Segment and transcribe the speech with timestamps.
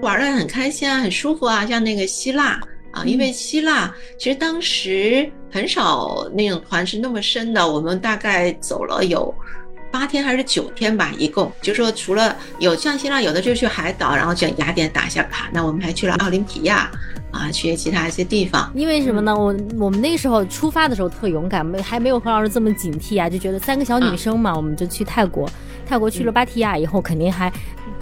[0.00, 2.60] 玩的很开心啊，很舒服啊，像那个希腊
[2.92, 9.32] 啊，因为希腊其实当时很少那种团是那么深的，我们大概走了有
[9.90, 16.90] 八天还是九天吧，一共就说除了有像希腊有的就去海岛，然后去雅典打一下卡，那我们还去了奥林匹亚
[17.30, 18.72] 啊，去其他一些地方。
[18.74, 19.36] 因为什么呢？
[19.36, 25.48] 我我们那个时候出发的时候特勇敢，没还没有何老师这么警惕啊，就觉得三个小女生嘛，我们就去泰国。
[25.86, 27.52] 泰国去了芭提雅以后，肯定还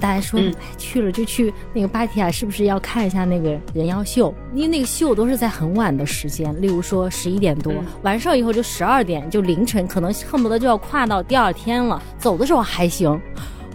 [0.00, 4.32] 大家说，哎，去了就去那个芭提雅，是不是要看一下那个人妖秀？
[4.54, 7.72] 因为那个秀都是在很晚的时间，例如说十一点多，
[8.02, 12.02] 完事儿以后就十二点，就凌晨，可能恨不得就要跨到第二天了。
[12.18, 13.20] 走的时候还行，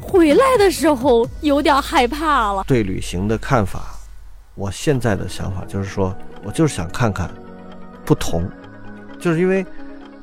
[0.02, 2.64] 回来的时候有点害怕了。
[2.68, 3.96] 对旅行的看法，
[4.56, 7.30] 我现在的想法就是说，我就是想看看
[8.06, 8.50] 不同，
[9.20, 9.66] 就是因为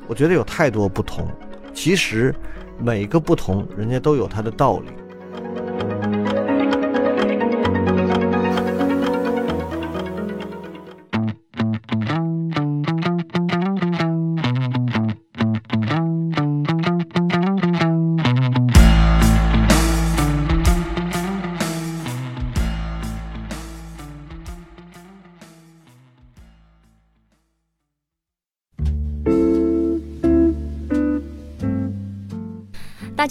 [0.07, 1.27] 我觉得有太多不同，
[1.73, 2.33] 其实。
[2.83, 4.87] 每个不同，人家都有他的道理。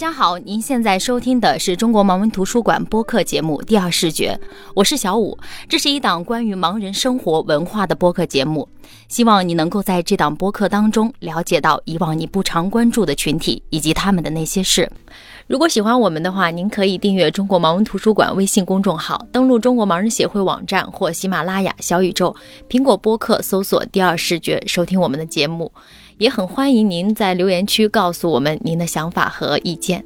[0.01, 4.33] 大家好，您现在收听的是中国盲文图书馆播客节目《第二视觉》，
[4.73, 5.37] 我是小五。
[5.69, 8.67] 这是一档关于盲人生活文化的播客节目，
[9.07, 14.91] 希望你能够在这档播客当中了解到以往你不常关注的群体以及他们的那些事。
[15.45, 22.35] 如果喜欢我们的话，您可以订阅中国盲文图书馆微信公众号，登录中国盲人协会网站或喜马拉雅、小宇宙、
[22.67, 25.71] 苹果播客搜索“第二视觉”收听我们的节目。
[26.21, 30.05] 也很欢迎您在留言区告诉我们您的想法和意见。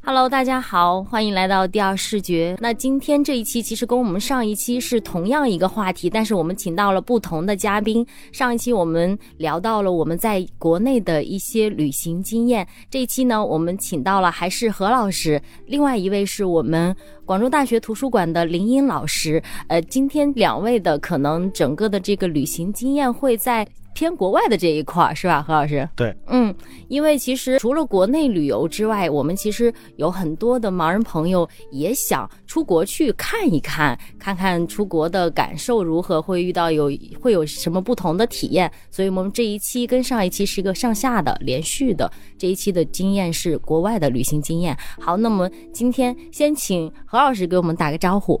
[0.00, 2.56] Hello，大家好，欢迎来到第二视觉。
[2.58, 8.06] 那今天这一期其实跟我们上一期是同样一个话题，但是我们请到了不同的嘉宾。
[8.32, 19.42] 上一期我们聊到了我们在国内的一些旅行经验，这一期呢，我们请到了还是何老师，另外一位是我们广州大学图书馆的林英老师。
[19.68, 23.66] 呃，今天两位的可能整个的这个旅行经验会在。
[23.96, 25.88] 偏国外的这一块儿是吧，何老师？
[25.94, 26.52] 对，嗯，
[26.88, 36.88] 因为其实除了国内旅游之外，我们其实有很多的盲人朋友也想出国去看一看，看看出国的感受如何，会遇到有
[37.20, 38.70] 会有什么不同的体验。
[38.92, 44.78] 所以我们这一期跟上一期是一个上下的连续的，这一期的经验是国外的旅行经验。
[45.00, 48.40] 好，那么今天先请何老师给我们打个招呼。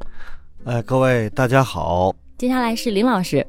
[0.62, 2.14] 哎，各位大家好。
[2.38, 3.44] 接下来是林老师。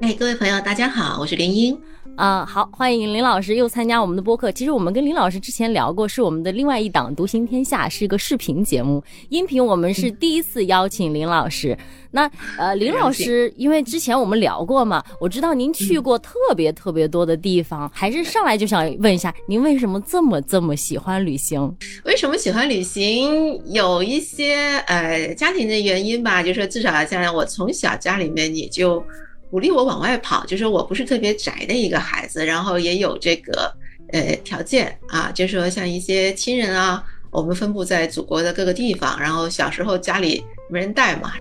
[0.00, 1.78] 哎，各位朋友，大家好，我是林英。
[2.20, 4.52] 啊，好，欢迎林老师又参加我们的播客。
[4.52, 9.02] 其实我们跟林老师之前聊过，是我们的另外一档《独行天下》，是一个视频节目。
[9.30, 11.74] 音频我们是第一次邀请林老师。
[12.10, 21.74] 那呃，林老师，因为之前我们聊过嘛，我知道您去过特别特别多的地方，还是上来就想问一下，您为什么这么这么喜欢旅行？
[22.04, 23.58] 为什么喜欢旅行？
[23.72, 29.02] 有一些呃家庭的原因吧，就说至少像我从小家里面也就。
[29.50, 33.74] 鼓励我往外跑，就是我不是特别宅的一个孩子，然后也有这个
[34.12, 41.32] 呃条件啊，就是说像一些亲人啊，我们分布在祖国的各个地方，然后小时候家里没人带嘛，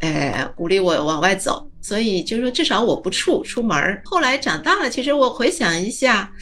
[0.00, 4.00] 呃，鼓励我往外走，所以就是说至少我不怵出门。
[4.04, 6.32] 后来长大了，其实我回想一下，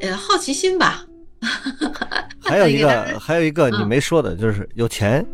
[0.00, 1.06] 呃，好奇心吧。
[2.42, 5.24] 还有一个，还有一个你没说的就是有钱。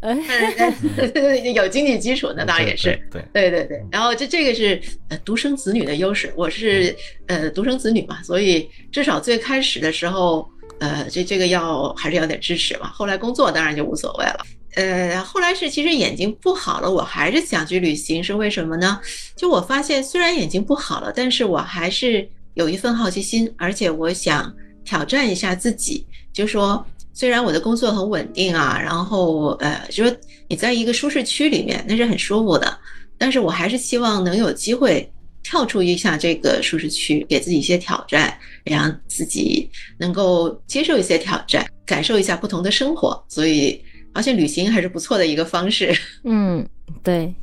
[1.54, 3.82] 有经济基础，那当然也是对对对对。
[3.90, 6.94] 然后这这个是呃独生子女的优势，我是
[7.26, 10.48] 呃独生子女嘛，所以至少最开始的时候，
[10.78, 12.88] 呃这这个要还是要点支持嘛。
[12.88, 14.46] 后来工作当然就无所谓了。
[14.74, 19.00] 呃，后来是其实眼睛不好了，我还是想去旅行，是为什么呢？
[19.34, 26.86] 就我发现虽然眼睛不好了，但是我还是有一份好奇心，而且我想挑战一下自己，就说。
[27.16, 30.16] 虽然我的工作很稳定啊，然后呃，就说
[30.48, 32.78] 你在一个舒适区里面，那是很舒服的，
[33.16, 35.10] 但是我还是希望能有机会
[35.42, 39.66] 跳出一下这个舒适区，给自己一些挑战，让自己
[39.96, 43.24] 能够接受一些挑战，感受一下不同的生活。
[43.28, 45.96] 所以而且旅行还是不错的一个方式。
[46.24, 46.68] 嗯，
[47.02, 47.34] 对，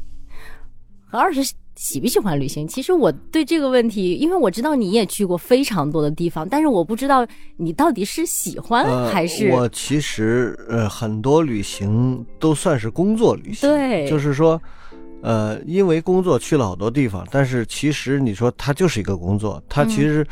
[1.09, 1.43] 何二十。
[1.83, 2.65] 喜不喜欢旅行？
[2.65, 7.27] 其实我对这个问题，因为我知道你也去过非常多的地方，但是我不知道
[7.57, 9.49] 你到底是喜欢还是……
[9.49, 14.59] 我其实呃很多旅行都算是工作旅行，对，就是说，
[15.21, 20.25] 呃，因为工作去了好多地方，但是其实你说它就是一个工作，它其实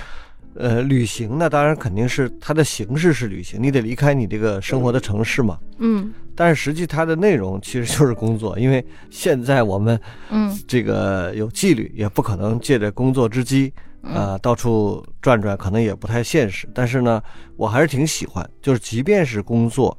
[0.55, 6.13] 呃旅行呢，当然肯定是它的形式是旅行，你得离开你这个生活的城市嘛，嗯。
[6.33, 9.99] 但是实际它的内容其实就是工作，因为现在我们
[10.29, 13.71] 嗯这个有纪律，也不可能借着工作之机。
[14.03, 17.21] 呃，到处转转可能也不太现实，但是呢，
[17.55, 18.49] 我还是挺喜欢。
[18.59, 19.95] 就是即便是工作，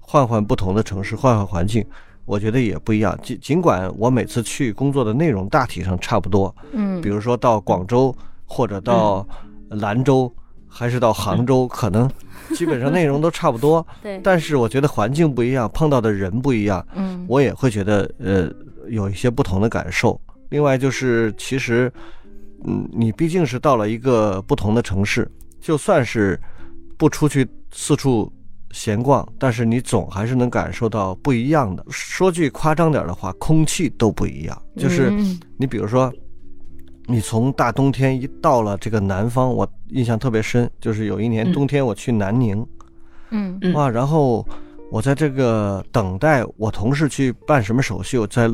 [0.00, 1.82] 换换不同的城市，换换环境，
[2.26, 3.18] 我觉得也不一样。
[3.22, 9.26] 尽尽管我每次去工作的内容大体上差不多，嗯，比如说到广州或者到
[9.70, 10.32] 兰州，
[10.66, 12.10] 还是到杭州，可能
[12.54, 13.86] 基本上内容都差不多。
[14.02, 18.50] 对，但是我觉得环境不一样，碰到的人不一样，嗯，我也会觉得呃
[18.88, 20.20] 有一些不同的感受。
[20.50, 21.92] 另外就是其实。
[22.64, 25.30] 嗯，你毕竟是到了一个不同的城市，
[25.60, 26.36] 就算是
[26.96, 28.28] 不出去四处
[28.72, 31.86] 闲逛，但是你总还是能感受到不一样的。
[31.88, 34.60] 说句夸张点的话，空气都不一样。
[34.76, 35.12] 就是
[35.56, 36.12] 你比如说，
[37.10, 42.64] 你从大冬天一到了这个南方，我印象特别深，就是有一年冬天我去南宁，
[43.30, 44.46] 嗯哇，然后
[44.90, 48.50] 我在这个等待我同事去办什么手续，我在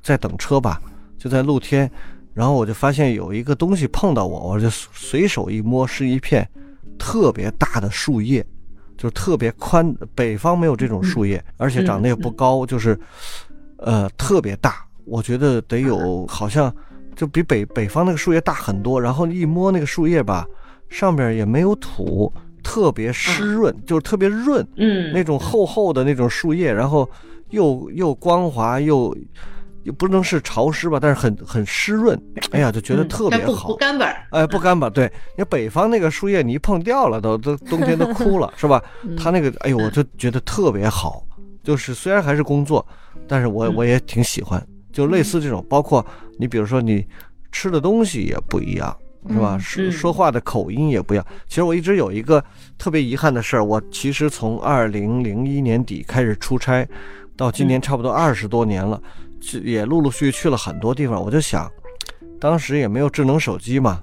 [0.00, 0.80] 在等车吧，
[1.18, 1.90] 就在露天。
[2.34, 6.48] 然后我就发现有一个东西碰到我，我就随手一摸，是一片
[6.96, 8.46] 特别大的树叶，
[8.96, 9.92] 就是特别宽。
[10.14, 12.96] 北方没有这种树叶，而且长得也不高，就是
[13.78, 14.86] 呃特别大。
[15.04, 16.72] 我觉得得有 好像
[17.18, 18.98] 就比北北方那个树叶大很多。
[18.98, 20.46] 然后一摸那个树叶吧，
[20.88, 22.32] 上边也没有土，
[22.62, 24.66] 特别湿润，就是特别润。
[24.76, 27.06] 嗯，那种厚厚的那种树叶，然后
[27.50, 29.14] 又又光滑又。
[29.84, 32.20] 也不能是潮湿吧，但是很很湿润，
[32.50, 34.90] 哎呀，就觉得特别好，不干巴哎，不干巴。
[34.90, 38.82] 对你北方那个树叶，你一碰掉了，都都冬天都枯了，是吧？
[39.16, 41.24] 它那个，哎呦，我就觉得特别好。
[41.62, 42.86] 就是虽然还是工作，
[43.26, 44.62] 但是我我也挺喜欢。
[44.92, 46.04] 就类似这种，包括
[46.38, 47.04] 你比如说你
[47.52, 48.96] 吃的东西也不一样，
[49.28, 49.58] 是吧？
[49.58, 51.26] 说说话的口音也不一样。
[51.46, 52.42] 其实我一直有一个
[52.76, 56.86] 特别遗憾的事儿，我其实从二零零一年底开始出差，
[57.36, 59.00] 到今年差不多二十多年了。
[59.62, 61.70] 也陆陆续续去了很多地方，我就想，
[62.40, 64.02] 当时也没有智能手机嘛，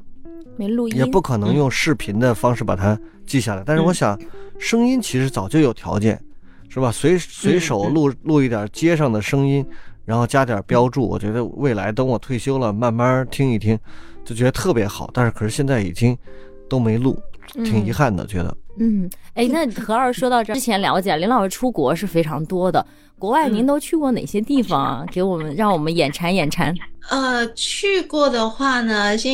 [0.56, 3.62] 没录音，也不可能用视频的方式把它记下来。
[3.66, 4.18] 但是我想，
[4.58, 6.18] 声音其实早就有条件，
[6.70, 6.90] 是吧？
[6.90, 9.64] 随随手录录一点街上的声音，
[10.06, 11.08] 然后加点标注。
[11.08, 13.78] 我觉得未来等我退休了，慢慢听一听，
[14.24, 15.10] 就觉得特别好。
[15.14, 16.18] 但是可是现在已经
[16.70, 17.20] 都没录，
[17.54, 18.56] 挺遗憾的，觉得。
[18.78, 22.86] 嗯，哎，那何二说到这之前了解，林老师出国是非常多的。
[23.18, 25.06] 国外您都去过哪些地方啊？
[25.10, 26.76] 给我们让我们眼馋眼馋。
[27.10, 29.34] 呃，去过的话呢，现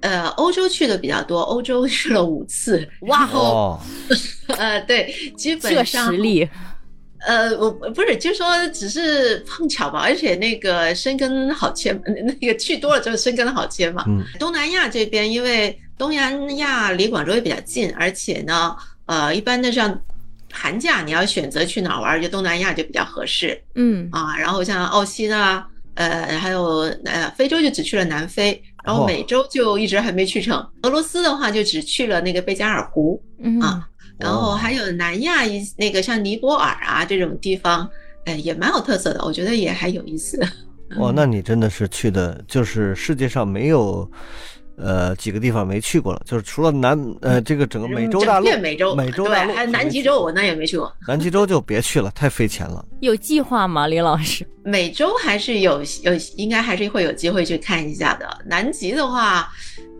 [0.00, 2.86] 呃欧洲去的比较多，欧洲去了五次。
[3.08, 3.80] 哇哦，
[4.58, 6.46] 呃对，基本上实力。
[7.26, 11.92] 呃，我不是，就说只是碰巧吧，而且那个生根好切，
[12.40, 14.04] 那个去多了之后生根好切嘛。
[14.06, 14.22] 嗯。
[14.38, 18.76] 东南亚这边，因为东南亚离广州也比较近，而且呢，
[19.06, 20.00] 呃，一般的像。
[20.56, 23.60] 寒假你要选择去哪玩，就东南亚就比较合适。
[23.74, 30.64] 嗯啊，然后像澳新啊，呃，还有呃，非洲就只去了南非，然后美洲就一直还没去成。
[30.82, 33.20] 俄罗斯的话就只去了那个贝加尔湖
[33.60, 33.84] 啊，
[34.18, 37.88] 然后还有南亚一那个像尼泊尔啊这种地方，
[38.24, 40.40] 哎，也蛮有特色的，我觉得也还有意思。
[40.98, 44.10] 哇， 那你真的是去的，就是世界上没有。
[44.76, 50.92] 呃，几个地方没去过了，就是除了南呃这个整个美洲大陆，美洲美洲大陆，还有南极洲，我那也没去过。
[51.06, 52.84] 南极洲就别去了，太费钱了。
[52.98, 54.44] 有计划吗，李老师？
[54.66, 58.26] 美洲还是有有，应该还是会有机会去看一下的。
[58.46, 59.48] 南极的话，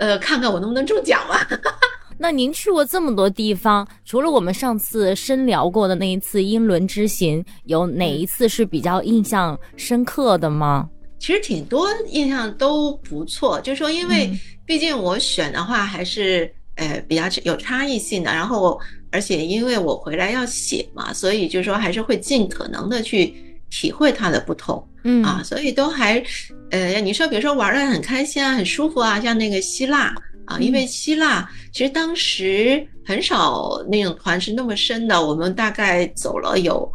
[0.00, 1.46] 呃，看看我能不能中奖吧。
[2.16, 10.88] 那您去过这么多地方，除了我们上次深聊过的那一次英伦之行，有哪一次是比较印象深刻的吗？
[11.18, 14.30] 其实挺多印象都不错，就是说，因为
[14.66, 18.78] 毕竟我选的话还是呃比较有差异性的，然后
[19.10, 23.34] 而且因为我回来要写嘛，所以就是说还是会尽可能的去
[23.70, 25.24] 体会它的不同，嗯。
[25.24, 26.22] 啊，所以都还
[26.70, 30.14] 呃你说比如说玩的很开心啊，很舒服啊，像那个希腊
[30.46, 36.90] 啊，因为希腊其实当时很少那种团是那么深的，我们大概走了有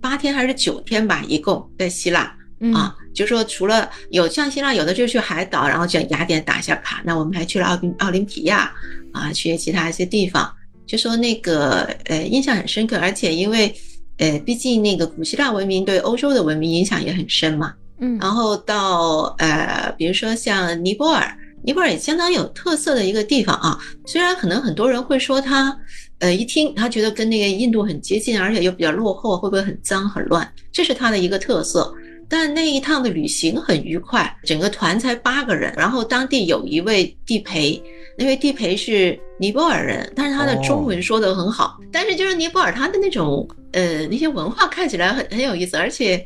[0.00, 2.34] 八天还是九天吧，一共在希腊。
[2.74, 8.70] 啊，就说除了有像希腊有的就去海岛，然后去雅典打一下卡，那我们还去了奥林奥林匹亚
[9.12, 10.54] 啊，去其他一些地方，
[10.86, 13.74] 就说那个呃印象很深刻，而且因为
[14.18, 25.76] 呃毕竟那个古希腊文明对欧洲的文明影响也很深嘛，嗯，然后到呃比如说像尼泊尔，尼泊尔也相当有特色的一个地方啊，虽然可能很多人会说它
[26.18, 30.50] 呃一听他觉得跟那个印度很接近，而且又比较落后，会不会很脏很乱？
[30.72, 31.92] 这是它的一个特色。
[32.32, 37.82] 但那一趟的旅行很愉快，整个团才八个人，然后当地有一位地陪，
[38.16, 46.24] 那位地陪是尼泊尔人，但是他的中文说的很好，但是就是尼泊尔他的那种呃那些文化看起来很很有意思，而且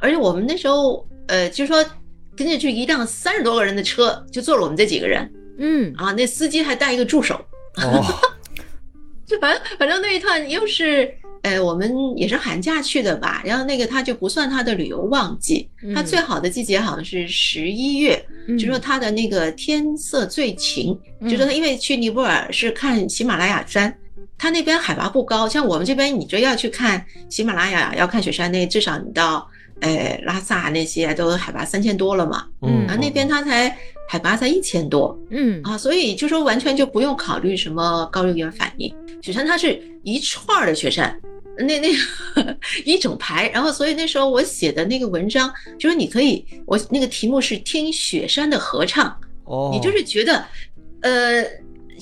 [0.00, 1.84] 而且我们那时候呃就是说
[2.36, 5.92] 跟着去一辆三十多个人的车，就坐了我们这几个人，嗯。
[5.96, 7.40] 啊，那司机还带一个助手，
[9.26, 11.12] 就反正反正那一趟又是。
[11.42, 18.24] 呃，我们也是寒假去的吧，然后那个他就不算他的旅游旺季，他最好的季节好像是十一月，
[18.56, 20.96] 就说他的那个天色最晴，
[21.28, 23.92] 就说他因为去尼泊尔是看喜马拉雅山，
[24.38, 29.44] 它那边海拔不高，像我们这边你这要去看喜马拉雅要看雪山，那至少你到
[29.82, 33.76] 呃拉萨那些都海拔三千多了嘛，嗯，然后那边它才
[34.08, 41.14] 海拔才一千多，嗯啊，所以就说完全就不用考虑什么高原反应，雪山它是一串的雪山。
[41.58, 50.42] 那那个一整排，然后所以那时候我写的那个文章，就是你可以，我那个题目是听雪山的合唱，哦，你就是觉得，
[51.02, 51.44] 呃，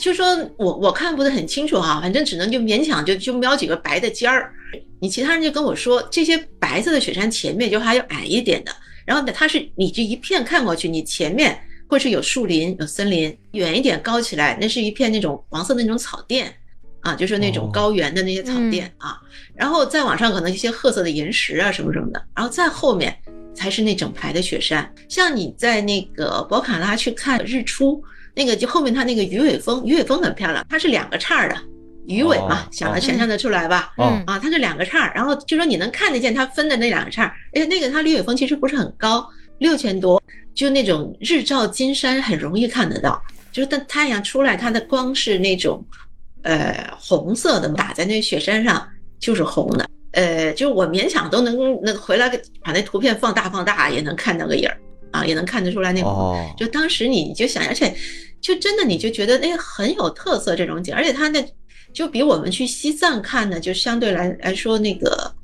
[0.00, 0.26] 就说
[0.56, 4.52] 我我看不是很清楚哈，反正只能就勉强就就瞄几个白的尖儿，
[5.00, 16.52] 你其他人就跟我说，这些白色的雪山前面就还有矮一点的，然后呢，它是你这一片看过去，你前面会是有树林有森林，远一点高起来，那是一片那种黄色的那种草甸。
[17.02, 19.18] 啊，就是那种高原的那些草甸啊，
[19.54, 23.16] 然后再往上可能一些褐色的岩石啊什么什么的，然后再后面
[23.54, 24.94] 才是那整排的雪山。
[25.08, 31.56] 像你在那个博卡拉去看日出，那个就后面它那个鱼尾峰，鱼尾峰很漂亮，它是两个叉的
[32.06, 33.92] 鱼尾嘛，想想象得出来吧？
[33.98, 40.22] 嗯啊，它是两个叉，然后就说你能看得见它分的那两个叉，哎，那个它鱼尾峰其实不是很高，六千多，
[40.54, 43.22] 就那种日照金山很容易看得到，
[43.52, 45.84] 就是当太阳出来，它的光是那种。
[46.42, 52.30] 呃，红色的打在那雪山上就是红的，呃，就我勉强都能那回来
[52.62, 54.74] 把那图片放大放大也能看到个影儿
[55.10, 56.08] 啊，也能看得出来那个。
[56.56, 57.94] 就当时你就想，而且
[58.40, 61.44] 就真的你就觉得哎很有特色这种景，而且它那
[61.92, 65.34] 就比我们去西藏看呢，就相对来来说那个，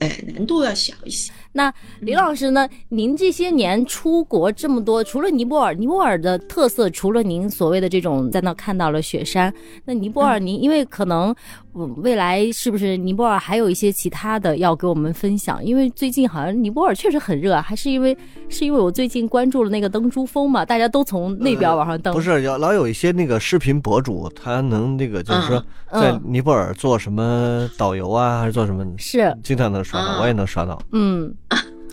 [0.00, 1.32] 哎，难度要小一些。
[1.54, 2.66] 那李老师呢？
[2.88, 9.52] 您这些年出国这么多，除了尼泊尔，尼泊尔的特色，除了您所谓的这种在那看到了雪山，
[9.84, 11.34] 那尼泊尔您因为可能。
[11.74, 15.64] 未来是不是尼泊尔还有一些其他的要给我们分享？
[15.64, 18.16] 因为最近好像尼泊尔确实很热，还是因为
[18.48, 22.12] 是因为我最近关注了那个登珠峰嘛，大家都从那边往上登。
[22.12, 28.84] 不是，要老有一些那个视频博主，他能那个就是说在尼泊尔做什么导游啊，还是做什么？
[28.98, 30.80] 是，经常能刷到，我也能刷到。
[30.92, 31.34] 嗯。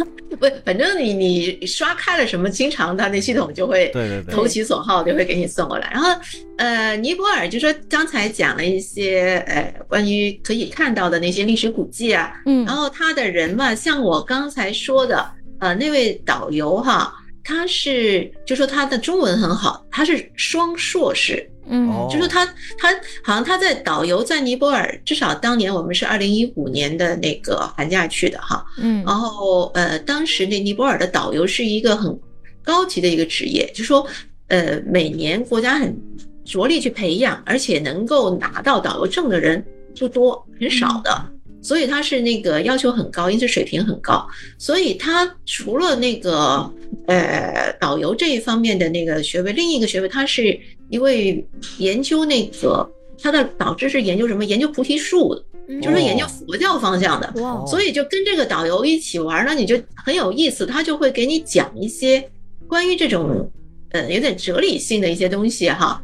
[0.40, 3.92] 不，反正你你刷开了什么，经常它那系统就会
[4.32, 5.90] 投其所好，就会给你送过来。
[5.92, 6.10] 然后，
[6.58, 15.30] 呃，尼泊尔就说刚才讲了一些呃关于可以看到的那些历史古迹啊，嗯，然后他的人嘛，像我刚才说的，
[15.60, 17.14] 呃，那位导游哈，
[17.50, 21.50] 他是就说他的中文很好，他是双硕士。
[21.72, 22.46] 嗯，就说他，
[22.78, 22.92] 他
[23.24, 32.20] 好像他在导游在尼泊尔，至少当年我们是二零一五年的那个寒假去的哈，嗯，然后呃，当时那尼泊尔的导游是一个很
[32.64, 34.06] 高级的一个职业，就说
[34.48, 35.96] 呃，每年国家很
[36.44, 39.64] 着力去培养，而且能够拿到导游证的人
[40.00, 41.24] 不多，很少的。
[41.62, 44.28] 所以他是那个要求很高，因此水平很高。
[44.58, 46.72] 所以他除了那个
[47.08, 50.58] 呃导游这一方面的那个学位，另一个学位他是
[50.90, 51.46] 一位
[51.78, 52.90] 研究那个
[53.22, 54.46] 他的导师是研究什么？
[54.46, 57.34] 研究菩提树的，就是研究佛教方向的。
[57.68, 60.66] 所以就跟这个导游一起玩呢，你就很有意思。
[60.66, 62.26] 他就会给你讲一些
[62.68, 63.52] 关于这种
[63.92, 66.02] 呃有点哲理性的一些东西哈。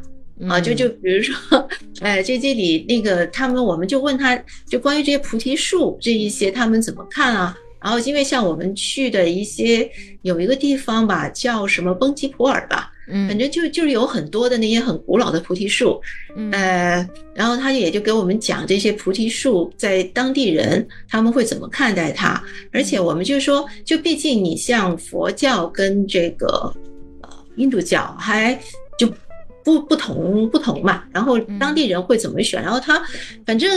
[0.48, 1.68] 啊，就就比如说，
[2.00, 4.36] 哎，这这里那个他们，我们就问他，
[4.68, 7.56] 就关于这些菩提树这一些，他们怎么看啊？
[7.80, 9.88] 然后因为像我们去的一些
[10.22, 16.00] 有一个地方吧，叫什么崩吉普尔吧，嗯，反正就就是有很多的那些很古老的菩提树，
[16.52, 26.46] 呃，然后他也就给我们讲这些菩提树在当地人他们会怎么看待它，而且我们就说，就毕竟你像佛教跟这个
[27.22, 28.60] 呃印度教还就。
[29.66, 32.62] 不不同不同嘛，然后当地人会怎么选？
[32.62, 33.02] 然后他
[33.44, 33.68] 反正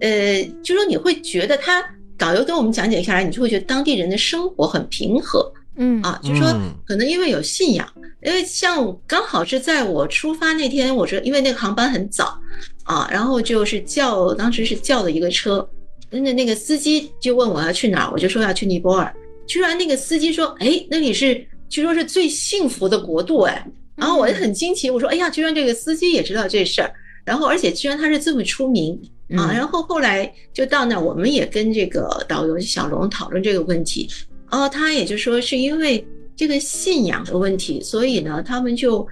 [0.00, 1.80] 呃，就说你会觉得他
[2.16, 6.52] 导游跟我们讲解下来，你就会觉得当地人的生活很平和，嗯啊，就说
[6.84, 7.88] 可能因为有信仰，
[8.24, 12.36] 因为像刚好是在我出发那天，我说因为那个航班很早
[12.82, 15.64] 啊，然后就是叫当时是叫了一个车，
[16.10, 19.14] 那那个司机就问我要去哪儿，我就说要去尼泊尔，
[19.46, 23.64] 居然那个司机说，哎，那里是据说是最幸福的国度，哎。
[23.98, 26.90] 然后我就很惊奇，我说：“哎呀，居然这个司机也知道这事儿，
[27.24, 28.98] 然后而且居然他是这么出名
[29.36, 34.08] 啊！”然后后来就到那，我们也跟这个导游小龙讨论这个问题，
[34.50, 39.04] 哦，他也就说是因为这个信仰的问题，所以呢，他们就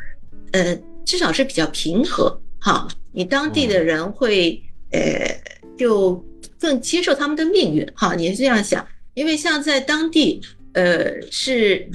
[0.52, 2.86] 呃至少是比较平和哈。
[3.12, 4.62] 你当地的人会
[4.92, 5.00] 呃
[5.76, 6.24] 就
[6.60, 8.14] 更接受他们的命运哈。
[8.14, 10.40] 你是这样想，因为像在当地
[10.74, 11.90] 呃是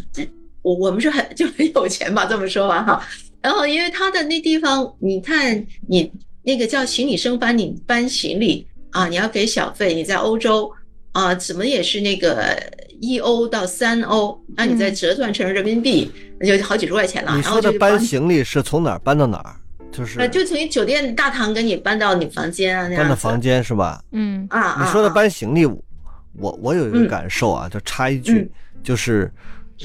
[0.62, 3.08] 我我们是很 就很有钱吧，这么说吧哈。
[3.41, 6.12] 然后因为他的那地方，你看你
[6.44, 9.94] 那个叫行李生搬，你搬行李啊，你要给小费。
[9.94, 10.72] 你在欧洲
[11.12, 12.56] 啊，怎么也是那个
[13.00, 17.36] 一欧到三欧，那你再折算成人民币，那就好几十块钱了。
[17.36, 19.56] 你说的搬行李是从哪儿搬到哪儿？
[19.91, 24.01] 就是呃，就从酒店大堂给你搬到你房间啊，搬到房间是吧？
[24.12, 28.50] 嗯啊，你说的搬行李，我我有一个感受啊，就插一句，
[28.82, 29.30] 就是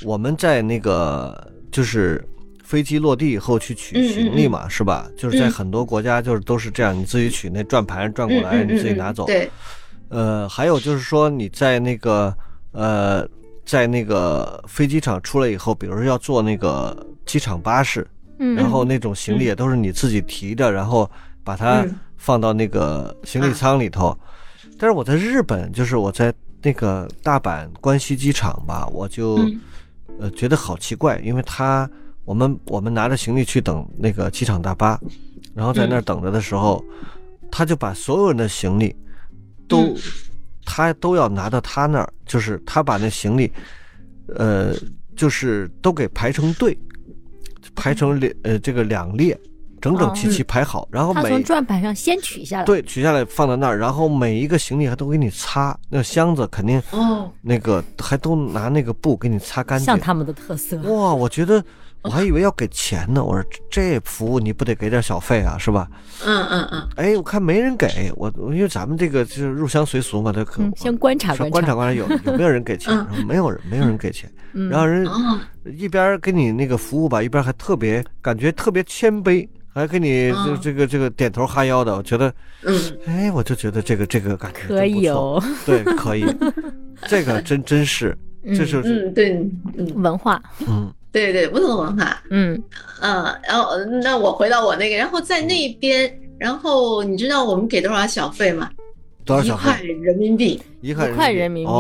[0.05, 2.23] 我们在那个就是。
[2.67, 5.09] 飞机落地以后去取行李嘛，是吧？
[5.17, 9.25] 就是在很多国家就是都是这样，你自己取那转盘转过来，你自己拿走。
[9.25, 9.49] 对。
[10.09, 12.37] 呃，还有就是说你在那个
[12.73, 13.25] 呃，
[13.65, 18.05] 在那个飞机场出来以后，比如说要坐那个机场巴士，
[18.57, 21.09] 然后那种行李也都是你自己提的，然后
[21.45, 21.87] 把它
[22.17, 24.13] 放到那个行李舱里头。
[24.77, 29.39] 但是我在日本，就是我在那个大阪关西机场吧，我就
[30.19, 31.89] 呃觉得好奇怪，因为他。
[32.27, 35.01] 我们我们拿着行李去等那个机场大巴，
[35.55, 36.85] 然后在那儿等着的时候，
[37.53, 38.93] 他就把所有人的行李
[39.69, 39.97] 都
[40.65, 43.53] 他都要拿到他那儿，就是他把那行李，
[44.35, 44.75] 呃，
[45.15, 46.77] 就是都给排成队，
[47.77, 49.41] 排成两呃这个两列，
[49.87, 60.77] 整整齐齐排好，然后每从转盘上先取下来，对，取下来放在那儿，然后每一个行李还都给你擦，那箱子肯定哦，那个还都拿那个布给你擦干净，像他们的特色。
[60.83, 61.63] 哇，我觉得。
[62.03, 65.89] 我还以为要给钱呢，我说这服务你不得给点小费啊，是吧？
[66.25, 66.89] 嗯嗯嗯。
[66.95, 71.75] 哎，我看没人给我，因为咱们这个就是入乡随俗嘛，他可先观察观察。
[71.75, 72.95] 观察有 有没有人给钱，
[73.27, 75.05] 没有人没有人给钱，然后人
[75.77, 86.25] 一边给你那个服务吧，一边还特别感觉特别谦卑，还给你这这个这个点头哈腰的，我觉得，嗯，哎，我就觉得这个这个感觉可以哦， 对，可以，
[87.07, 88.17] 这个真真是，
[88.57, 89.35] 这是嗯对
[89.77, 90.03] 嗯。
[90.03, 90.43] 文化。
[90.67, 90.91] 嗯。
[91.13, 92.59] 对对，不同的文化，嗯。
[93.01, 98.71] 嗯，然后那我回到我那个，然后在那边，然后你知道我们给多少小费吗？
[99.27, 99.55] 多少？
[99.55, 101.73] 一块人民币，一块人民币，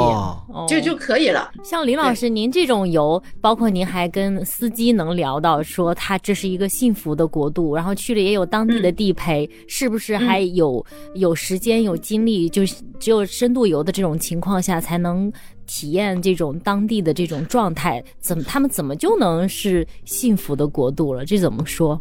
[0.69, 1.49] 就就可以了。
[1.63, 12.49] 像林老师，您这种游，包括您还跟司机能聊到说，他这是一个幸福的国度，然后去了也有当地的地陪，是不是还有有时间有精力？
[12.49, 12.63] 就
[12.99, 15.33] 只有深度游的这种情况下，才能
[15.67, 18.03] 体验这种当地的这种状态。
[18.19, 21.25] 怎么他们怎么就能是幸福的国度了？
[21.25, 22.01] 这怎么说？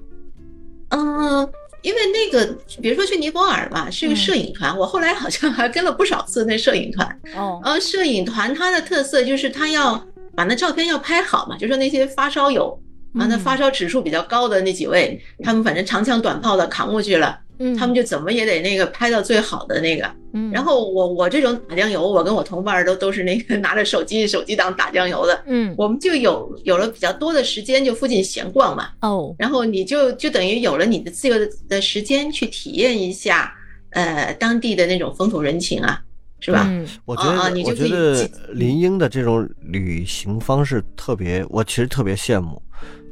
[0.89, 1.47] 嗯。
[1.85, 7.07] 因为那个，比如说去尼泊尔吧，是个摄影团，我后来好像还跟了不少次那摄影团。
[7.35, 10.03] 哦，然后摄影团它的特色就是它要
[10.35, 12.75] 把那照片要拍好嘛，就说那些发烧友
[13.19, 17.39] 啊，那发烧指数比较高的那几位，他们反正长枪短炮的扛过去了。
[17.59, 20.09] 嗯，他们就怎么也得那个拍到最好的那个。
[20.33, 25.43] 嗯，然后我我这种打酱油，我跟我同伴都 都是那个拿着手机手机档打酱油的。
[25.45, 28.89] 嗯，我们就有有了比较多的时间，就附近闲逛嘛。
[29.01, 33.53] 哦，然后你就就等于有了你的自由的的时间去体验一下，
[33.91, 36.01] 呃，当地的那种风土人情啊，
[36.41, 36.65] 是吧？
[36.67, 42.61] 嗯，我觉得我觉得林英的这种旅行方式特别，我其实特别羡慕，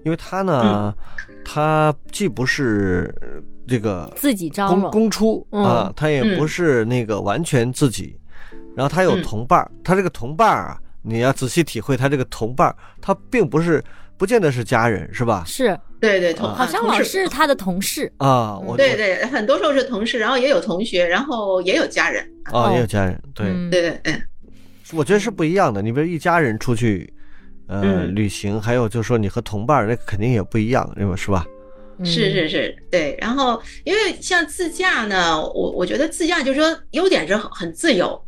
[0.03, 0.93] 因为他呢，
[1.45, 3.15] 他既不是。
[3.67, 8.17] 这个自己招公公出啊，他也不是那个完全自己，
[8.75, 13.83] 然后他有同伴他这个同伴啊，你要仔细体会他这个同伴他并不是
[14.17, 15.43] 不见得是家人，是吧？
[15.45, 15.77] 是。
[15.99, 18.11] 对对同，好像老是他的同事。
[18.17, 22.29] 啊，我对对，很多时候是同事，然后也有同学，然后也有家人。
[22.51, 23.47] 啊，也有家人，对。
[23.71, 24.21] 对对嗯，
[24.91, 25.81] 我觉得是不一样的。
[25.81, 27.13] 你比如一家人出去
[27.67, 31.15] 呃旅行，还有就是说你和同伴那肯定也不一样，对吧？
[31.15, 31.45] 是吧？
[32.03, 33.17] 是是是，对。
[33.19, 38.19] 然后，因为像自驾呢，我我觉得自驾就是说优点是很很自由，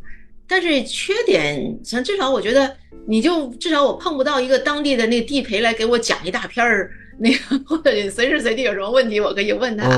[0.46, 2.76] 但是缺点像至少我觉得
[3.06, 9.88] 你就至少我碰不到一个当地的那地陪来给我讲一大篇儿那个，或者随时随地有什么问题我可以问他，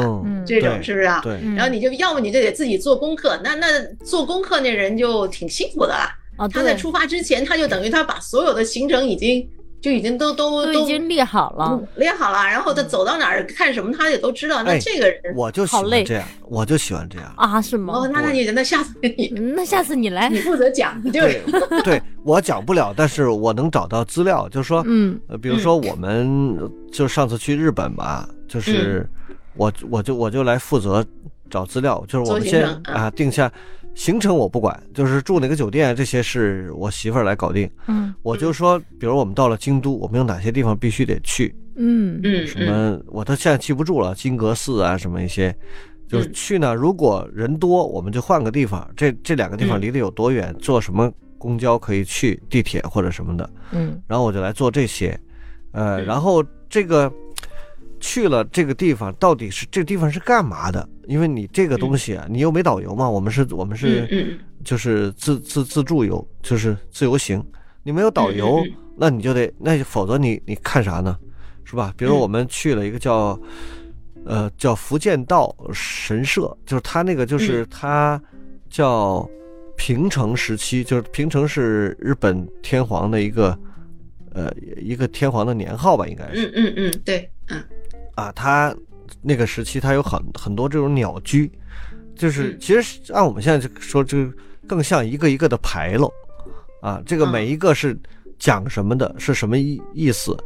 [0.47, 1.21] 这种是不是啊？
[1.23, 1.35] 对。
[1.57, 3.67] 然后你就要么你就得自己做功课，那那
[4.05, 6.09] 做功课那人就挺辛苦的了。
[6.39, 9.49] 哦，他在出发之前他就等于他把所有的行程已经。
[9.81, 14.63] 就已经都都都已经列好了，列好了，然后他走到哪儿看什么，他也都知道。
[14.63, 15.21] 那这个人。
[15.37, 17.33] 我就喜欢这样，我就喜欢这样。
[17.37, 17.63] 啊？
[17.63, 17.95] 是吗？
[17.95, 21.43] 哦，那那你那下次你那下次你来，你负责讲，对
[21.85, 26.59] 对，我讲不了，但是我能找到资料，就是说，嗯，比如说我们
[26.93, 29.09] 就上次去日本吧，就是
[29.55, 31.05] 我我就我就来负责
[31.49, 33.51] 找资料，就是我们先啊定下
[33.95, 37.69] 行程我不管，就是住哪个酒店这些是我媳妇儿来搞定。
[37.87, 41.55] 嗯，我就说，比如我们到了京都，我们有哪些地方必须得去？
[41.77, 45.55] 嗯嗯，什么我都现在记不住了，金阁寺啊，什么一些，
[46.09, 46.75] 就是去呢。
[46.75, 48.89] 如果人多，我们就换个地方。
[48.97, 50.55] 这这两个地方离得有多远？
[50.59, 52.41] 坐什么公交可以去？
[52.51, 53.49] 地铁或者什么的。
[53.71, 55.19] 嗯，然后我就来做这些，
[55.73, 57.13] 呃，然后这个
[58.01, 60.89] 去了这个地方，到底是这个地方是干嘛的？
[61.07, 67.45] 因为你这个东西啊，你又没导游嘛，我们是我们是就是自自自助游，就是自由行，
[67.83, 68.63] 你没有导游，
[68.97, 71.19] 那你就得那否则你你看啥呢？
[71.65, 71.93] 是吧？
[71.99, 73.39] 比如我们去了一个叫，
[74.25, 78.19] 呃，叫福建道神社，就是他那个，就是他
[78.71, 79.29] 叫
[79.77, 83.59] 平成时期，就是平成是日本天皇的一个，
[84.33, 86.47] 呃，一个天皇的年号吧，应该是。
[86.49, 87.63] 嗯嗯嗯，对，嗯。
[88.19, 88.75] 啊，它
[89.23, 91.49] 那个时期它有很很多这种鸟居，
[92.17, 94.19] 就是其实按我们现在说，就
[94.67, 96.13] 更像一个一个的牌楼，
[96.83, 97.97] 啊，这个每一个是
[98.37, 100.37] 讲什么的，是什么意意思？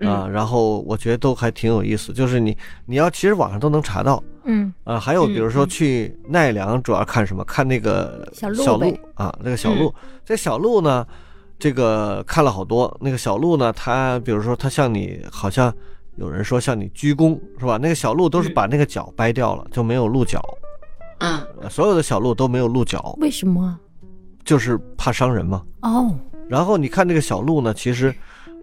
[0.00, 7.44] 啊，然后我觉得都还挺有意思，就是你你要其实网上都能查到，嗯啊，还有比如说去奈良，主要看什么？
[7.44, 9.94] 看那个小鹿啊，那个小鹿。
[10.24, 11.06] 这小鹿呢，
[11.56, 12.94] 这个看了好多。
[13.00, 15.72] 那个小鹿呢，它比如说它像你，好像
[16.16, 17.78] 有人说向你鞠躬，是吧？
[17.80, 20.42] 那个小鹿都是把那个角掰掉了，就没有鹿角。
[21.18, 23.78] 啊，所有的小鹿都没有鹿角，为什么？
[24.44, 25.62] 就是怕伤人嘛。
[25.82, 26.14] 哦。
[26.48, 28.14] 然后你看那个小鹿呢，其实。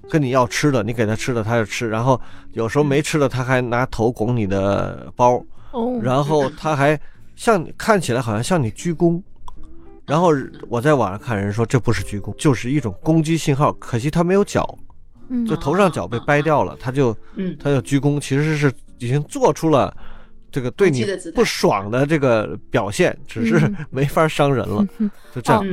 [0.10, 1.88] 跟你要吃的，你给它吃的，它就吃。
[1.88, 2.20] 然后
[2.52, 5.42] 有时候没吃的，它还拿头拱你的包。
[5.72, 5.98] 哦。
[6.04, 7.00] 然后它还
[7.38, 9.20] 像看起来好像向你鞠躬。
[10.06, 10.34] 然后
[10.68, 13.72] 我在网上看人说这不是鞠躬，就是一种攻击信号。
[13.74, 14.78] 可惜它没有脚，
[15.48, 17.16] 就头上脚被掰掉了，他就
[17.60, 19.96] 他就鞠躬，其实是已经做出了。
[20.52, 24.86] 这个对你不爽的这个表现，只是 没法伤人了，
[25.34, 25.66] 就这样。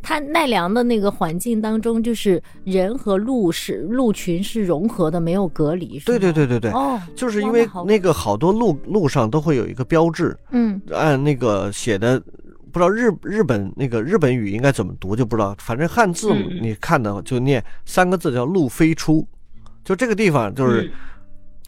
[0.00, 5.98] 他奈良的那个环境当中，就是人和鹿是鹿群是融合的，没有隔离。
[6.06, 6.70] 对对对对对。
[6.70, 12.18] 哦，就是因为那个好多路路上都会有一个标志，嗯，按那个写的，
[12.72, 19.26] 不知道日日本那个日本语应该怎么读就不知道，反正汉字你看的就念三个字叫“路飞出”，
[19.84, 20.90] 就这个地方就是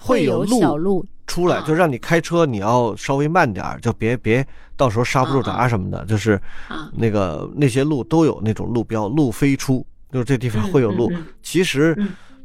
[0.00, 1.06] 会有路。
[1.26, 6.04] 出来就让你开车，你要稍微慢点儿，就别别到时候刹不住闸什么的。
[6.04, 6.38] 就是
[6.92, 11.10] 那个那些路都有那种路标，路飞出，就是这地方会有路。
[11.42, 11.96] 其实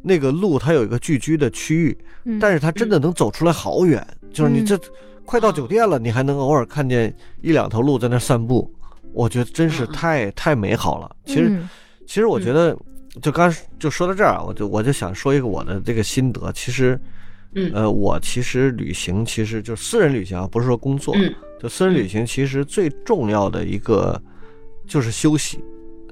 [0.02, 1.76] 那个路它有一个聚居的区
[2.24, 4.02] 域，但是它真的能走出来好远。
[4.32, 4.80] 就是你这
[5.30, 8.74] 快到酒店了，你还能偶尔看见一两头鹿在那散步，
[9.14, 11.16] 我觉得真是太太美好了。
[11.26, 11.62] 其实
[12.08, 12.76] 其实我觉得，
[13.22, 17.00] 就刚就说到这儿啊，我就我就想说一个我的这个心得，其实。
[17.56, 21.16] 嗯，呃，我其实旅行其实就私人旅行啊，不是说工作，
[21.60, 24.22] 就私人旅行其实最重要的一个
[24.86, 25.60] 就是休息，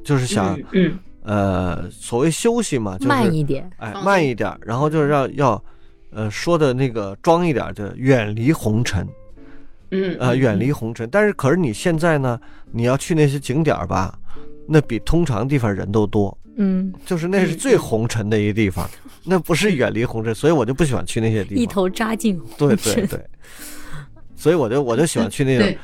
[0.03, 5.63] 就是想，嗯，呃，所谓休息嘛，就是慢一点，哎，慢一点，然后就是要要，
[6.11, 9.07] 呃，说的那个装一点，就远离红尘，
[9.91, 11.07] 嗯，呃，远离红尘。
[11.11, 12.39] 但是可是你现在呢，
[12.71, 14.17] 你要去那些景点吧，
[14.67, 16.35] 那比通常地方人都多。
[16.59, 18.89] 嗯，就是那是最红尘的一个地方，
[19.23, 21.61] 那不是远离红尘，所以我就不喜欢去那些地方。
[21.61, 23.23] 一头扎进红对对对，
[24.35, 25.77] 所以我就我就喜欢去那种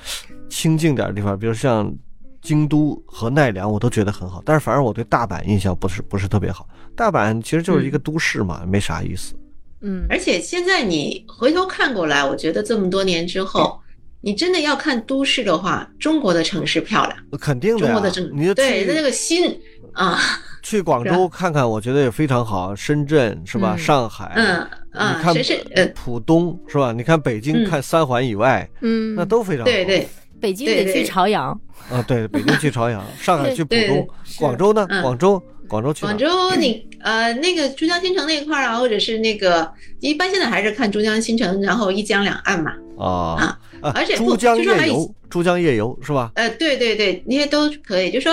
[0.49, 1.93] 清静点的地方，比如像
[2.41, 4.41] 京都和奈良，我都觉得很好。
[4.43, 6.67] 但是反而我对大阪印象不是不是特别好。
[6.95, 9.35] 大阪其实就是一个都市嘛，没啥意思。
[9.83, 13.79] 嗯，而且现在你回头看过来，我觉得这么多年之后，
[14.21, 17.81] 你真的要看都市的话，中国的城市漂亮，肯定的。
[17.81, 19.59] 中国的城，你对那个心
[19.93, 20.17] 啊。
[20.63, 22.73] 去广州看看，我觉得也非常好。
[22.73, 23.75] 深圳是吧？
[23.75, 25.35] 上海，嗯嗯，你看
[25.75, 26.93] 呃，浦东是吧？
[26.93, 29.65] 你看北京，看三环以外，嗯，那都非常好。
[29.65, 30.07] 对对，
[30.39, 31.51] 北京得去朝阳
[31.91, 34.07] 啊，对，北京去朝阳， 上海去浦东，
[34.39, 34.87] 广州呢？
[35.01, 35.43] 广州，
[35.73, 39.67] 广州去广州，你呃，那个珠江新城那一块啊，或者是那个，
[40.01, 42.73] 一般现在还是看珠江新城，然后一江两岸嘛。
[42.95, 46.31] 啊啊，而且珠江夜游，珠江夜游是吧？
[46.35, 48.11] 呃，对对对，那些都可以。
[48.11, 48.31] 就说，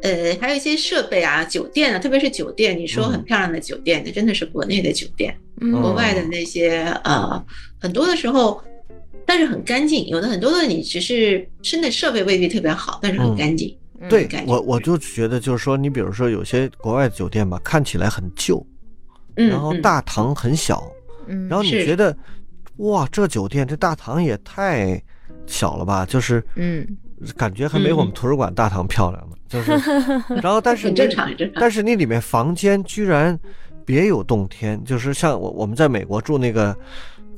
[0.00, 5.36] 呃，还有一些设备啊，酒店啊，特别是酒店，你说很漂亮的酒店，那真的是国内的酒店，
[5.82, 7.44] 国外的那些呃，
[7.78, 8.62] 很多的时候，
[9.26, 10.06] 但是很干净。
[10.06, 13.76] 有的很多的你只是真的设备未必特别好，但是很干净。
[14.08, 18.64] 对我我就觉得就是说，你比如说有些国外的酒店吧，看起来很旧，
[19.34, 20.90] 然后大堂很小，
[21.48, 22.16] 然后你觉得。
[22.78, 25.02] 哇，这酒店这大堂也太
[25.48, 26.06] 小了吧？
[26.06, 26.86] 就是，嗯，
[27.36, 29.36] 感觉还没我们图书馆大堂漂亮呢。
[29.48, 29.72] 就是，
[30.40, 33.36] 然后但是正常，但是那里面房间居然
[33.84, 36.72] 别有洞天，就是像我我们在美国住那个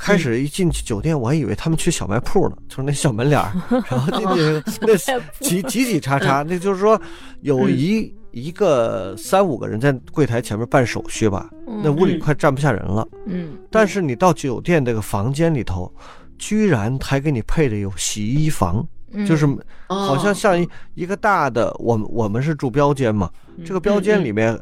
[0.01, 3.53] 开始一进酒店，我还以为他们去小卖铺呢，就是那小门脸儿，
[3.91, 4.97] 然后进去 那
[5.41, 7.01] 挤挤挤叉叉，那就是说
[7.43, 11.51] 有一一个三五个人在柜台前面办手续吧，
[11.83, 13.07] 那屋里快站不下人了。
[13.27, 15.93] 嗯，但是你到酒店这个房间里头，
[16.39, 18.85] 居然还给你配的有洗衣房，
[19.29, 19.47] 就是。
[19.89, 23.29] 好像像一一个大的，我们我们是住标间嘛，
[23.65, 24.57] 这个标间里面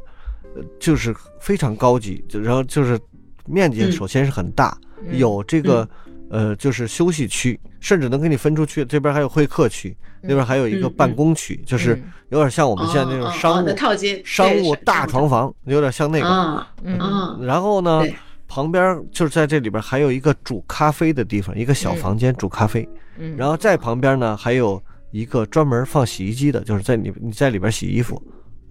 [0.80, 2.98] 就是非常高级，然后就是
[3.44, 4.74] 面积首先是很大。
[5.12, 5.88] 有这个，
[6.30, 8.84] 呃，就是休息区，甚至能给你分出去。
[8.84, 16.66] 这边还有会客区，那边还有一个办公区，就是有点像我们现在那种商务套间、商务大床房，有点像那个。
[16.82, 18.02] 嗯，然后呢，
[18.46, 22.88] 旁边就是在这里边还有一个煮咖啡的地方，一个小房间煮咖啡。
[23.18, 28.22] 嗯，然后在旁边呢还有一个专门放洗衣机的，就是在你你在里边洗衣服，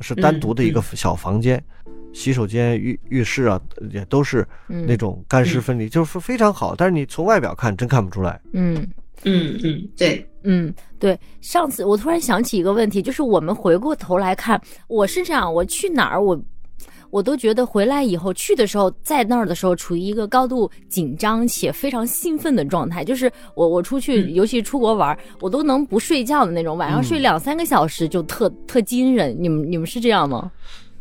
[0.02, 1.64] 是单独的一个小房间。
[2.14, 6.74] 洗手间、浴浴室啊，也都是那种干湿分离，就是非常好。
[6.76, 8.40] 但是你从外表看，真看不出来。
[8.54, 8.76] 嗯
[9.24, 11.20] 嗯嗯，对，嗯对。
[11.42, 16.40] 上次我突然想起一个问题，就是我们回过头来看，我是这样，我去哪儿，我
[17.18, 23.04] 我都觉得回来以后去的时候，在那儿的时候，处于一个高度紧张且非常兴奋的状态。
[23.04, 29.36] 就是我我出去，尤其出国玩，我都能不睡觉的那种，晚上睡两三个小时就特特惊人。
[29.40, 30.52] 你们你们是这样吗？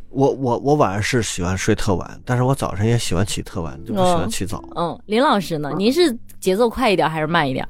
[0.08, 4.64] 我我我晚上是喜欢睡特晚，但是我早晨也喜欢起特晚，就不喜欢起早。
[4.74, 5.70] 嗯，林老师呢？
[5.76, 7.68] 您是节奏快一点还是慢一点？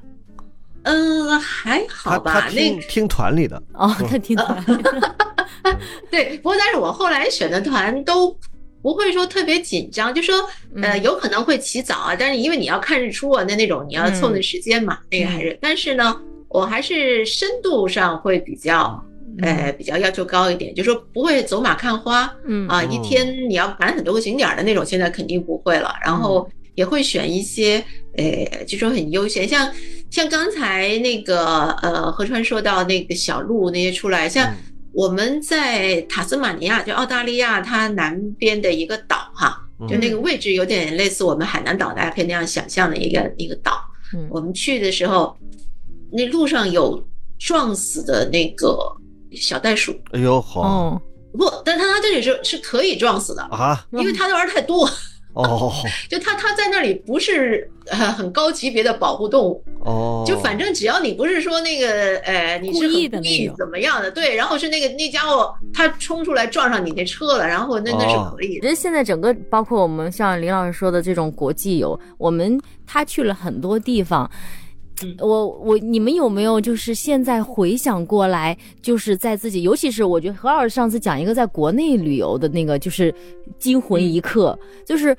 [0.85, 2.49] 嗯，还好吧。
[2.55, 4.65] 那听团里的哦，他听团。
[6.11, 8.37] 对，不过但是我后来选的团都
[8.83, 10.35] 不会说特别紧张，就说
[10.83, 15.59] 呃有可能会起早啊，但是因为你要看日出啊，那那种你要凑那时间嘛，那个还是。
[15.61, 16.17] 但是呢，
[16.49, 19.03] 我还是深度上会比较。
[19.43, 25.95] 呃，比较要求高一点，就说不会走马看花，嗯啊，一天你要赶很多个景点的那种，现在肯定不会了。
[26.03, 27.85] 然后也会选一些，
[28.17, 29.71] 呃，就说很悠闲，像
[30.11, 34.51] 像刚才那个呃何川说到那个小路那些出来，像
[34.97, 43.79] 我们在塔斯马尼亚，就澳大利亚它南边的一个岛哈，就那个位置有点类似我们海南岛，大家可以那样想象的一个一个岛。
[44.31, 45.37] 我们去的时候，
[46.11, 47.07] 那路上有
[47.39, 48.77] 撞死的那个。
[49.33, 50.99] 小袋鼠，哎呦好，
[51.33, 54.89] 不，但它它这里是是可以撞死的啊，因为它的玩太多
[55.37, 55.73] 哦，
[56.09, 68.57] 就它它在那里不是呃很高级别的保护动物哦，就反正只要你不是说那个呃你是故意怎么样的对，然后是那个那家伙他冲出来撞上你那车了，然后那那是可以。
[68.57, 74.31] 我觉得现在整个包括我们像林老师说的这种国际游，我们他去了很多地方。
[75.19, 83.15] 我我你们有没有就是现在回想过来，就是在自己，尤其是我觉得何老师上次讲一个在国内旅游的那个，就是
[83.59, 85.15] 惊魂一刻，就是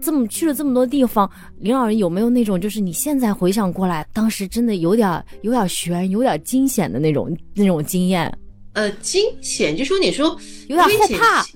[0.00, 1.30] 这么去了这么多地方，
[1.60, 8.36] 林老师有没有那种就是你现在回想过来，当时真的有点有点悬，有点惊险的那种那种经验？
[8.72, 11.46] 呃，惊险就说你说有点后怕，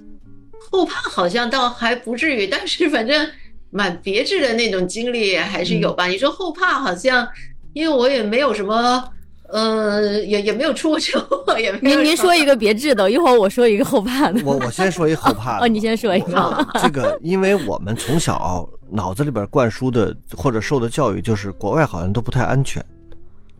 [0.71, 3.29] 后怕好像倒还不至于，但是反正。
[3.75, 6.07] 蛮别致的那种经历还是有吧？
[6.07, 7.27] 你说后怕好像，
[7.73, 9.03] 因为我也没有什么，
[9.49, 11.97] 呃，也也没有出过车祸，也没有。
[11.97, 14.41] 您您说一个别致的，一会儿我说一个后怕的。
[14.45, 15.65] 我我先说一个后怕的。
[15.65, 16.67] 哦，你先说一个。
[16.83, 22.85] 这个，因为我们从小脑子里边灌输的或者受的教育就是国外好像都不太安全，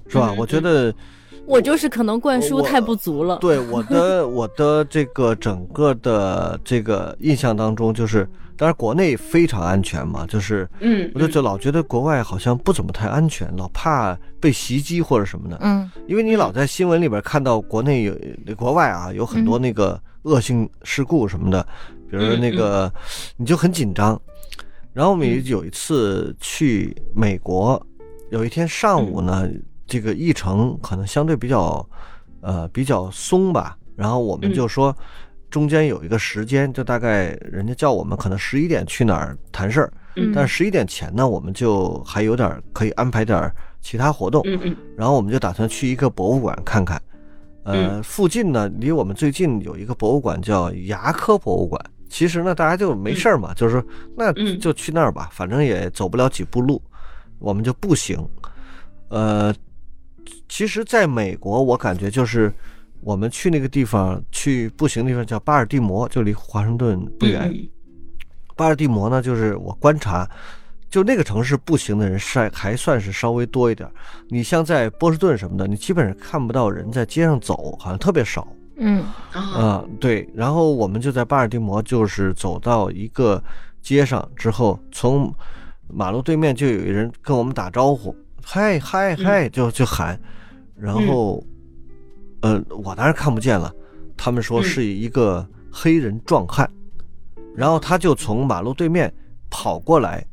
[0.09, 0.35] 是吧？
[0.39, 0.95] 我觉得。
[1.45, 3.37] 我就是可能灌输太不足了。
[3.39, 15.59] 对我的我的这个整个的这个印象当中，就是当然国内非常安全嘛，就是嗯，我就就老觉得国外好像不怎么太安全，老怕被袭击或者什么的。
[15.61, 18.17] 嗯，因为你老在新闻里边看到国内有
[18.55, 21.67] 国外啊有很多那个恶性事故什么的，
[22.11, 22.93] 比如说那个
[23.37, 24.21] 你就很紧张。
[24.93, 27.81] 然后我们有一次去美国，
[28.31, 29.49] 有一天上午呢。
[29.85, 31.87] 这个议程可能相对比较，
[32.41, 33.77] 呃，比较松吧。
[33.95, 34.97] 然后我们就说，
[35.53, 39.93] 中间有一个时间，就大概人家叫我们可能十一点去哪儿谈事儿，
[40.35, 44.43] 但是十一点前呢，我们就还有点可以安排点其他活动。
[44.97, 47.01] 然后我们就打算去一个博物馆看看。
[47.65, 51.81] 呃，附近呢，离我们最近有一个博物馆叫牙科博物馆。
[52.09, 53.85] 其实呢，大家就没事儿嘛，就是说
[54.17, 56.83] 那就去那儿吧，反正也走不了几步路，
[57.39, 58.19] 我们就步行。
[59.09, 59.55] 呃。
[60.49, 62.53] 其实，在美国，我感觉就是
[63.03, 67.53] 我们去那个地方，去步行的地方叫巴尔的摩，就离华盛顿不远。
[68.57, 70.29] 巴尔的摩呢，就是我观察，
[70.89, 73.89] 就那个城市步行的人还还算是稍微多一点。
[74.29, 78.47] 你像在波士顿什么的，你基本上看不到人在街上走，好像特别少。
[78.77, 80.29] 嗯啊，对。
[80.35, 83.43] 然后我们就在巴尔的摩，就是走到一个
[83.81, 85.35] 街上之后，从
[85.89, 90.19] 马路对面就有一人跟我们打招呼，嗨嗨嗨，就就喊，
[90.75, 91.45] 然后，
[92.43, 93.73] 呃，我当然看不见了，
[94.17, 96.71] 他们说是一个黑人壮汉，
[97.57, 99.13] 然后他就从马路对面
[99.51, 100.25] 跑过来，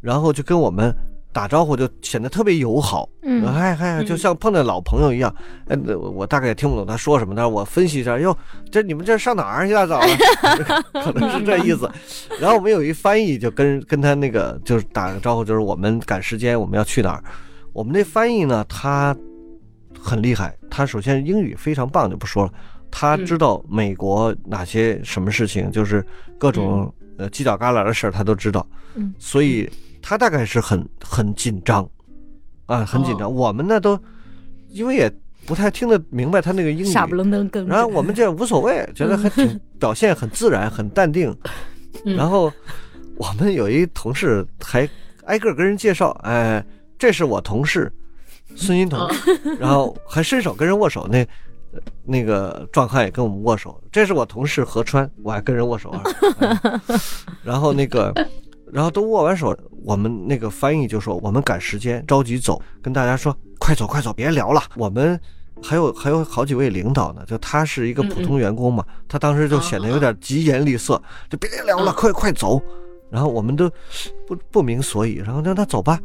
[0.00, 0.92] 然后就跟我们。
[1.32, 5.32] 打招呼就显得特别友好，嗯，嗨嗨，就像碰到老朋友一样。
[5.68, 8.36] 哎，我大概也听不懂他说什么，但是我分析一下，哟，
[8.68, 10.82] 这你们这上哪儿一大早的？
[11.04, 11.88] 可能是这意思。
[12.40, 17.22] 然后我们有一翻译，就跟跟他那个就是打个招呼，就是我们赶时间，我们要去哪儿。
[17.72, 19.16] 我们那翻译呢，他
[20.02, 22.52] 很厉害，他首先英语非常棒，就不说了。
[22.90, 26.04] 他知道美国哪些什么事情，就是
[26.38, 28.66] 各种呃犄角旮旯的事儿，他都知道。
[28.94, 29.68] 嗯，所以。
[30.02, 31.86] 他大概是很很紧张，
[32.64, 33.30] 啊，很紧张。
[33.30, 34.00] 我们呢都，
[34.70, 35.12] 因为也
[35.44, 37.66] 不太听得明白他那个英语，傻不愣登跟。
[37.66, 41.36] 然后我们这无所谓，觉得还挺表现很自然，很淡定。
[42.02, 42.50] 然后
[43.18, 44.88] 我们有一同事还
[45.26, 46.64] 挨个跟人介绍，哎，
[46.98, 47.92] 这是我同事
[48.56, 49.08] 孙欣彤，
[49.58, 51.08] 然后还伸手跟人握手。
[51.08, 51.26] 那
[52.04, 53.80] 那个壮汉也跟我们握手。
[53.92, 55.94] 这是我同事何川，我还跟人握手。
[57.42, 58.12] 然后那个。
[58.72, 65.20] 然后都握完手，我们那个翻译就说：“我们赶时间，着急走，跟大家说快走快走，别聊了。”我们
[65.60, 72.62] 还有还有好几位领导呢，就他是一个普通员工嘛，他当时就显得有点疾言厉色，就别聊了，快快走。
[73.10, 73.68] 然后我们都
[74.24, 75.98] 不不明所以，然后让他走吧。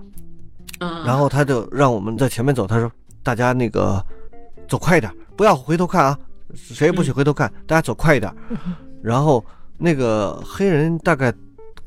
[0.79, 2.91] 然后他就让我们在前面走，他说
[3.23, 4.03] ：“大家那个
[4.67, 6.17] 走快一点，不要回头看啊，
[6.53, 8.33] 谁也不许回头看，大家走快一点。”
[9.01, 9.43] 然后
[9.77, 11.33] 那个黑人大概。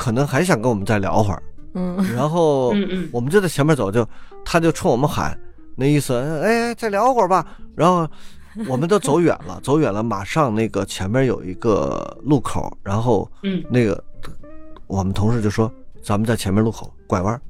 [0.00, 1.42] 可能还想跟我们再聊会儿，
[1.74, 2.68] 嗯，然后
[3.10, 4.08] 我们就在前面走，就
[4.44, 5.36] 他就冲我们喊，
[5.74, 7.44] 那意思，哎，再聊会儿吧。
[7.74, 8.08] 然后
[8.68, 14.00] 我们都走远了， 走远了，马上那个前面有一个路口，然后嗯，那个
[14.86, 15.68] 我们同事就说，
[16.00, 17.42] 咱们在前面路口拐弯，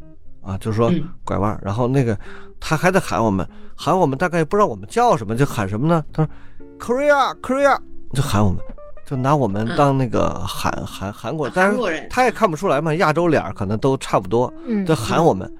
[0.49, 0.93] 啊，就是说
[1.25, 1.59] 拐弯。
[1.63, 2.19] 然后那个
[2.59, 6.05] 他还在喊我们，喊我们，大概不知道我们叫什么，就喊什么呢？
[6.13, 6.31] 他说
[6.79, 7.79] ，Korea，Korea，
[8.15, 8.59] 就喊我们。
[9.07, 14.53] 就拿我们当那个韩韩韩国，但是他也看不出来嘛，亚洲脸可能都差不多，
[14.87, 15.51] 就喊我们，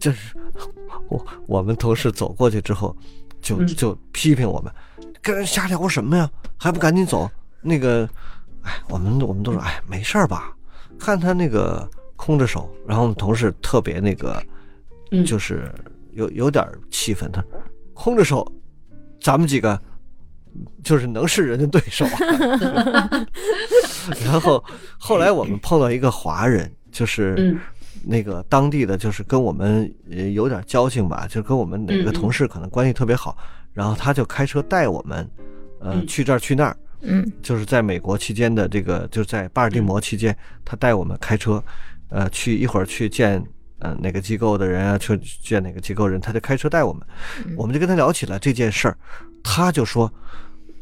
[0.00, 0.36] 就是
[1.08, 2.96] 我我们同事走过去之后，
[3.40, 4.72] 就就批评我们，
[5.22, 7.30] 跟人瞎聊什么呀，还不赶紧走？
[7.60, 8.02] 那个，
[8.62, 10.52] 哎，我们我们都说，哎，没事吧？
[10.98, 11.88] 看他那个
[12.24, 14.40] 空着手，然后我们同事特别那个，
[15.26, 15.68] 就是
[16.12, 17.44] 有有点气愤，他
[17.94, 18.46] 空着手，
[19.20, 19.76] 咱们几个。
[20.84, 22.04] 就是能是人的对手，
[24.22, 24.62] 然后
[24.98, 27.58] 后来我们碰到一个华人，就是
[28.04, 29.90] 那个当地的，就是跟我们
[30.34, 33.34] 有点交情吧，就跟我们哪个同事可能关系特别好，
[33.72, 35.26] 然后他就开车带我们，
[35.80, 41.64] 呃，去这儿去那儿，嗯，就是在美国期间的这个，就在巴尔的摩期间，他带我们开车，
[42.12, 43.42] 呃，去一会儿去见
[43.78, 47.02] 呃哪个机构的人啊，去见哪个机构人，他就开车带我们，
[47.56, 48.96] 我们就跟他聊起了这件事儿。
[49.42, 50.12] 他就说：“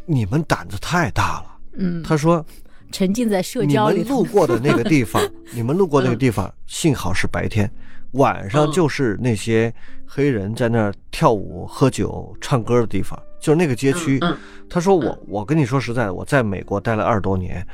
[0.04, 1.46] 你们胆子太大了。”
[1.78, 2.44] 嗯，他说
[2.92, 3.98] ：“沉浸在社交里。
[3.98, 5.22] 你们路过的那个地方，
[5.54, 7.70] 你们路过那个地方，幸好是白天，
[8.12, 9.72] 晚上就是那些
[10.04, 14.20] 黑人在那儿跳舞、喝酒、唱歌的地方，就是那个街区。”
[14.68, 17.66] 他说：“我我跟你说实在的，我在美国待了二十多年，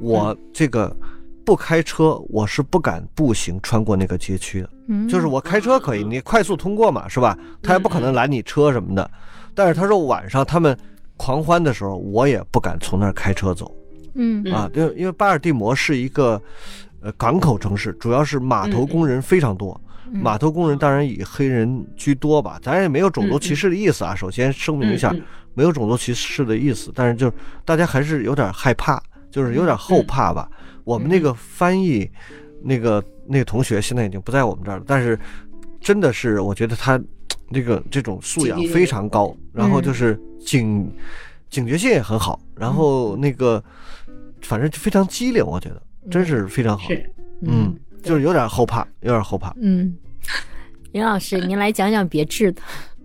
[0.00, 0.94] 我这个
[1.44, 4.70] 不开车，我是不敢步行穿过那个街区的。
[5.08, 7.36] 就是我开车可以，你快速通过嘛，是吧？
[7.62, 9.10] 他也不可能拦你车什么的。”
[9.54, 10.76] 但是他说晚上他们
[11.16, 13.74] 狂欢的时候，我也不敢从那儿开车走。
[14.14, 16.40] 嗯啊，因为因为巴尔的摩是一个
[17.00, 19.78] 呃港口城市，主要是码头工人非常多。
[20.10, 24.14] 码头工人当然以黑人居多吧，咱也没有种族歧视的意思啊。
[24.14, 25.14] 首先声明一下，
[25.54, 27.32] 没有种族歧视的意思，但是就
[27.64, 30.46] 大家还是有点害怕，就是有点后怕吧。
[30.84, 32.10] 我们那个翻译
[32.62, 35.18] 那个那个同学现在已经不在我们这儿了，但是
[35.80, 37.00] 真的是我觉得他。
[37.54, 40.90] 这个这种素养非常高，然后就是警
[41.50, 43.62] 警觉性也很好，然后那个
[44.40, 46.88] 反正就非常机灵，我觉得真是非常好。
[47.42, 49.54] 嗯，就是有点后怕，有点后怕。
[49.60, 49.94] 嗯，
[50.92, 52.62] 林老师，您来讲讲别致的，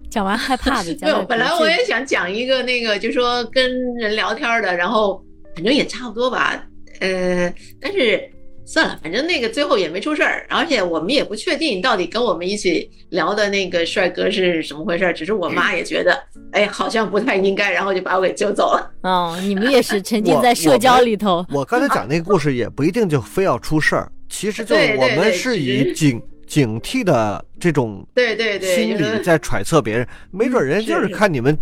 [0.10, 0.98] 讲完害怕的。
[1.02, 5.22] 没有，本来我也想讲一个那个，就说跟人聊天的，然后
[5.56, 6.64] 反正也差不多吧。
[7.00, 8.30] 呃，但是。
[8.70, 16.22] 算了，反正那个最后也没出事儿，而且我们也不确定到底跟我们一起聊的那个帅哥是怎么回事，只是我妈也觉得，
[16.52, 18.92] 哎，好像不太应该，然后就把我给揪走了。
[19.04, 21.46] 哦，你们也是沉浸在社交里头。
[21.50, 31.58] 我刚才讲那个故事也不一定就非要出事儿，其实就是我们是以警警惕的这种对对对心理在揣测别人，没准人就是看你们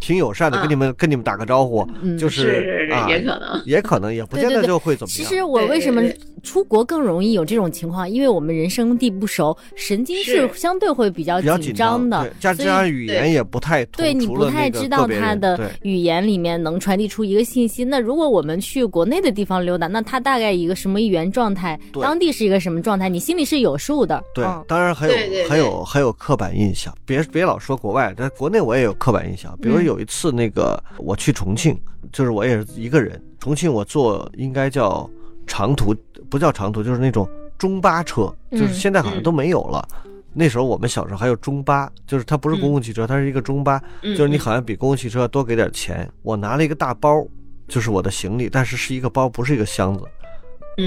[0.00, 1.86] 挺友善的，跟你们跟你们打个招呼，
[2.18, 5.16] 就是啊，也可能，也可能，也不见得就会怎么样。
[5.16, 6.02] 其实我为什么
[6.42, 8.08] 出国更容易有这种情况？
[8.08, 17.84] 因为我们人生地不熟，神经是相对会比较紧张的，加上语言也不太对你不太知道他的语言里面能传递出一个信息。
[17.84, 24.22] 那如果我们去国内的地方溜达，那他大概一个什么语言状态，当地是一个什么状态，你心里是有数的。
[24.32, 25.14] 对，当然还有
[25.48, 29.87] 还有还有刻板印象，别别老说国外，在国内我也有刻板印象，比如。
[29.88, 31.76] 有一次，那个我去重庆，
[32.12, 33.20] 就是我也是一个人。
[33.40, 35.08] 重庆我坐应该叫
[35.46, 35.94] 长途，
[36.28, 39.86] 不叫长途，就是那种中巴车，就是现在好像都没有了。
[40.34, 46.08] 那时候我们小时候还有中巴，就是它不是公共汽车，它是一个中巴，就是你好像比公共汽车多给点钱。
[46.22, 47.26] 我拿了一个大包，
[47.66, 50.04] 就是我的行李，但是是一个包，不是一个箱子。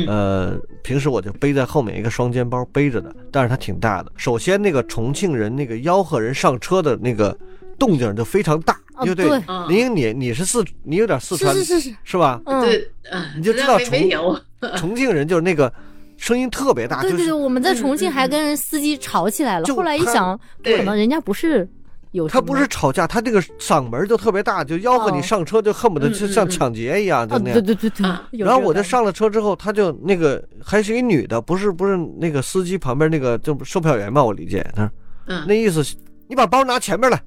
[0.07, 4.11] 呃，平时我就背在后面一个双肩包背着的，但是它挺大的。
[4.15, 7.35] 首先那个重庆人那个吆喝人上车的那个。
[7.81, 12.39] 动静就非常大，对对，林英，你你是四，你有点四川，是是是，是吧？
[12.45, 12.87] 对，
[13.35, 13.97] 你就知道重
[14.77, 15.73] 重庆人就是那个
[16.15, 17.01] 声音特别大。
[17.01, 19.65] 对对对，我们在重庆还跟司机吵起来了。
[19.73, 21.67] 后来一想，可能人家不是
[22.11, 27.53] 有他不是吵架，他这个嗓门就特别大，就吆喝你上车，就恨不得就像抢劫一样，就那样。
[27.53, 28.05] 对对对对。
[28.45, 34.23] 然后我就上了车之后，他就那个还是一女的，不是不是那个司机旁边那个就售票员嘛？
[34.23, 34.91] 我理解，他说，
[35.25, 35.83] 嗯，那意思，
[36.27, 37.19] 你把包拿前面来。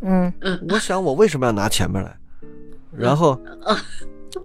[0.00, 0.32] 嗯。
[0.40, 2.16] 嗯，我想我为什么要拿前面来，
[2.90, 3.38] 然后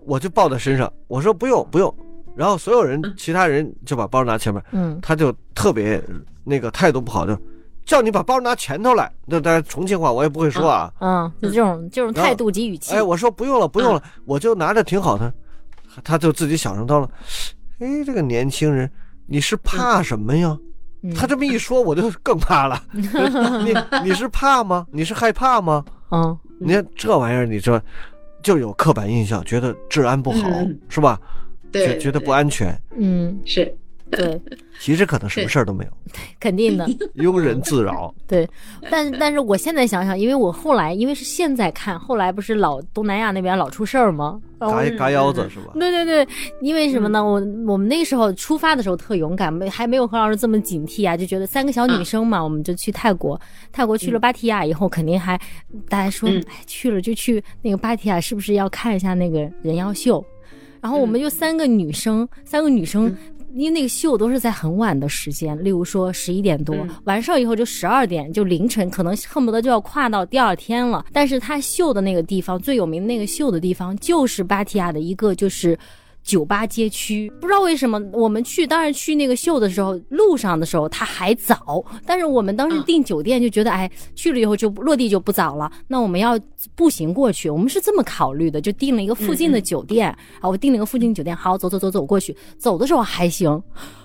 [0.06, 1.94] 我就抱在身上，我说不用不用，
[2.36, 6.02] 然后所有人其他人就把包拿前面，嗯，他就特别
[6.44, 7.38] 那个态度不好，就
[7.86, 15.34] 叫你把包拿前头来，那当然重庆话我也不会说啊，嗯，就这种这种态度及语气，哎，我说不用了不用了，我就拿着挺好的，
[16.04, 17.10] 他就自己小声道了，
[17.80, 18.90] 哎，这个年轻人
[19.26, 20.58] 你是怕什么呀？
[21.16, 22.82] 他这么一说，我就更怕了。
[22.94, 24.86] 你你是怕吗？
[24.92, 25.84] 你是害怕吗？
[26.12, 27.82] 嗯，你看这玩意儿，你说
[28.44, 30.48] 就有刻板印象，觉得治安不好，
[30.90, 31.20] 是吧？
[31.72, 32.78] 对，觉得不安全。
[32.98, 33.74] 嗯，是。
[34.18, 34.42] 对，
[34.80, 35.92] 其实可能什么事儿都没有，
[36.40, 36.86] 肯定的，
[37.16, 38.14] 庸人自扰。
[38.28, 38.48] 对，
[38.90, 44.40] 但但是我现在想想，因为我后来因为是现在看，后来不是老东南亚那边老出事儿吗？
[44.60, 45.72] 嘎嘎腰子是吧？
[45.76, 46.28] 对对对，
[46.62, 47.24] 因为什么呢？
[47.24, 53.40] 我我们那时候出发的时候特勇敢，没还没有何老师这么警惕啊，就觉得三个小女生嘛，我们就去泰国，
[53.72, 55.40] 泰国去了芭提雅以后，肯定还
[55.90, 60.24] 大家说，哎，去了就去那个芭提雅，是不是要看一下那个人妖秀？
[60.80, 63.16] 然后我们就三个女生，三个女生。
[63.54, 71.06] 因为那个秀都是在很晚的时间，例如说十一点多，完事儿以后就十二点，就凌晨，可能恨不得就要跨到第二天了。
[71.12, 75.78] 但是他秀的那个地方最有名的那个秀的地方，就是芭提雅的一个就是。
[76.24, 86.40] 酒吧街区，不知道为什么我们去，当然去那个秀的时候，路上的时候它还早，但是我们当时订酒店就觉得，哎，去了以后就落地就不早了，那我们要
[86.76, 90.10] 步行过去，我们是这么考虑的，就订了一个附近的酒店，
[90.40, 93.62] 啊，我订了一个附近酒店，好，走走走走过去，走的时候还行。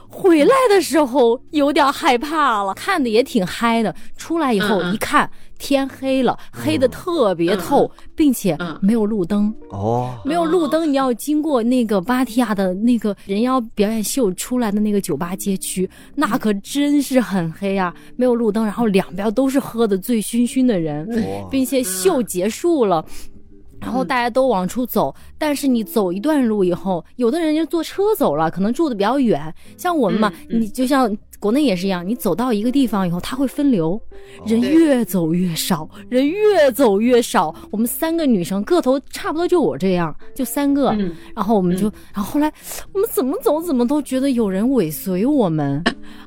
[0.08, 3.94] 回来的时候有点害怕了，看的也挺嗨的。
[4.16, 10.90] 出来以后一看，天黑了，黑的特别透，并且没有路灯哦，没有路灯。
[10.90, 21.08] 你要经过那个芭提雅的那个人妖表演秀出来的那个酒吧街区，那可真是很黑啊，没有路灯，然后两边都是喝的醉醺醺的人，
[21.50, 23.04] 并且秀结束了。
[23.78, 29.54] 然后大家都往出走，但是你走一段路以后，有的人就坐车走了，可能住的比较远。
[29.76, 31.14] 像我们嘛，你就像
[31.46, 34.00] 国内也是一样，你走到一个地方以后，它会分流，
[34.44, 37.54] 人越走越少，人越走越少。
[37.70, 40.92] 我们三个女生个头差不多就我这样，就三个。
[41.36, 42.52] 然后我们就，然后后来
[42.92, 45.80] 我们怎么走怎么都觉得有人尾随我们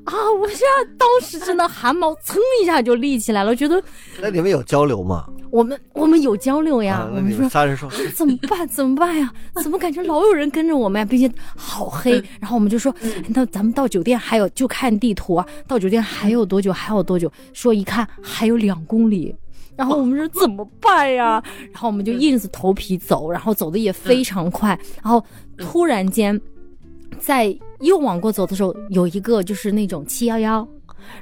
[0.06, 0.14] 啊！
[0.42, 3.84] 我现在当时真的汗毛噌一下就立起来了，觉得。
[4.22, 5.26] 那你们有交流吗？
[5.52, 9.30] 我们我们有交流呀，我们说仨人说怎么办怎么办呀？
[9.62, 12.24] 怎么感觉老有人跟着我们呀，并且好黑。
[12.40, 12.96] 然后我们就说，
[13.28, 16.72] 那咱们到酒店还有就看地图啊，到酒店还有多久？
[16.72, 17.32] 还有多久？
[17.54, 19.36] 说一看还有两公里。
[19.76, 21.42] 然后我们说怎么办呀？
[21.72, 24.78] 然后我们就硬着头皮走，然后走的也非常快。
[25.02, 25.24] 然后
[25.58, 26.40] 突然间，
[27.18, 30.68] 在又往过走的时候，有一个就是那种七幺幺。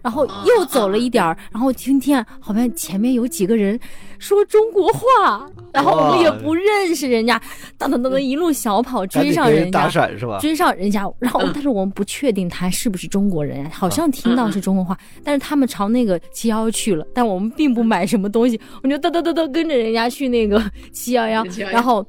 [0.02, 3.80] 然后又走了一点儿，然后听见好像前面有几个人
[4.20, 7.42] 说中国话，然后我们也不认识人家，
[7.78, 10.40] 噔噔噔噔一路小跑追上人家，打闪是吧？
[10.40, 20.62] 追上人家，然后但是我们不确定他是不是中国人，好像听到是中国话，但是他们朝那个七幺幺去了，但我们并不买什么东西，我们就噔噔噔噔跟着人家去那个
[20.92, 22.06] 七幺幺，然后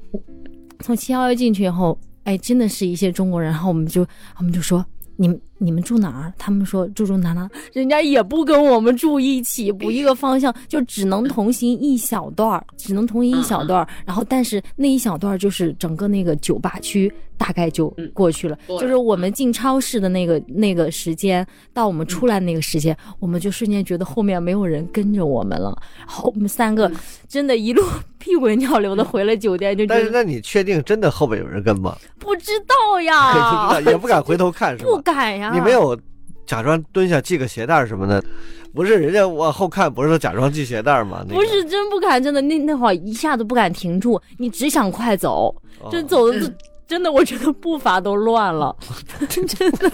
[0.79, 4.05] 从七幺幺进去以后，哎，真的是一些中国人，然后我们就
[4.37, 4.85] 我们就说。
[5.21, 6.33] 你们你们住哪儿？
[6.37, 13.87] 他们说住住哪哪，人家也不跟我们住一起，不一个方向，就只能同行一小段儿，只能同行一小段儿。
[14.05, 25.77] 然后，但是那一小段就是整个那个酒吧区大概就过去了，就是我们进超市的那个那个时间到我们出来那个时间，我们就瞬间觉得后面没有人跟着我们了。
[25.97, 26.91] 然后我们三个
[27.27, 27.83] 真的一路
[28.17, 31.97] 屁滚尿流的回了酒店，就但是那你确定真的后边有人跟吗？
[32.17, 34.77] 不知道呀， 也不敢回头看？
[34.77, 35.48] 不敢呀。
[35.53, 35.97] 你没有
[36.45, 38.23] 假装蹲下系个鞋带什么的，
[38.73, 41.23] 不是人家往后看，不是说假装系鞋带吗？
[41.29, 45.55] 不是真不敢，真的那那会儿一下子不敢停住，你只想快走，
[45.91, 46.39] 真走的
[46.87, 48.75] 真的，我觉得步伐都乱了，
[49.29, 49.91] 真的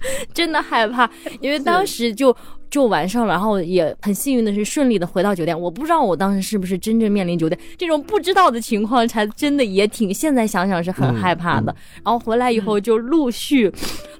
[0.34, 2.36] 真的害怕， 因为当时就。
[2.68, 5.58] 就完上了，然后也很幸运的是顺利的回到酒店。
[5.58, 11.74] 我不知道我当时是不是真正面临酒店这种不知道的情况，才真的也挺现在想想是很害怕的。
[12.04, 13.72] 然后回来以后就陆续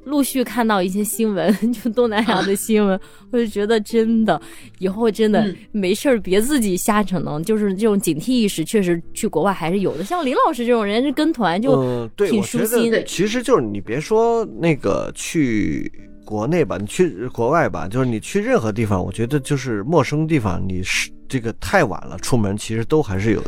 [0.04, 2.98] 陆续看到一些新闻， 就东南亚的新闻，
[3.32, 4.40] 我就觉得真的
[4.78, 10.04] 以后真的没事儿别自己瞎逞能，就是这种警惕意识确实去国外还是有的。
[10.04, 12.92] 像林老师这种人跟团就挺舒心。
[13.04, 15.75] 其实就是你别说那个去。
[16.24, 23.42] 国内吧，你去国外吧，就是你去任何地方，我觉得就是陌生地方，你是这个太晚了出门，其实都还是有，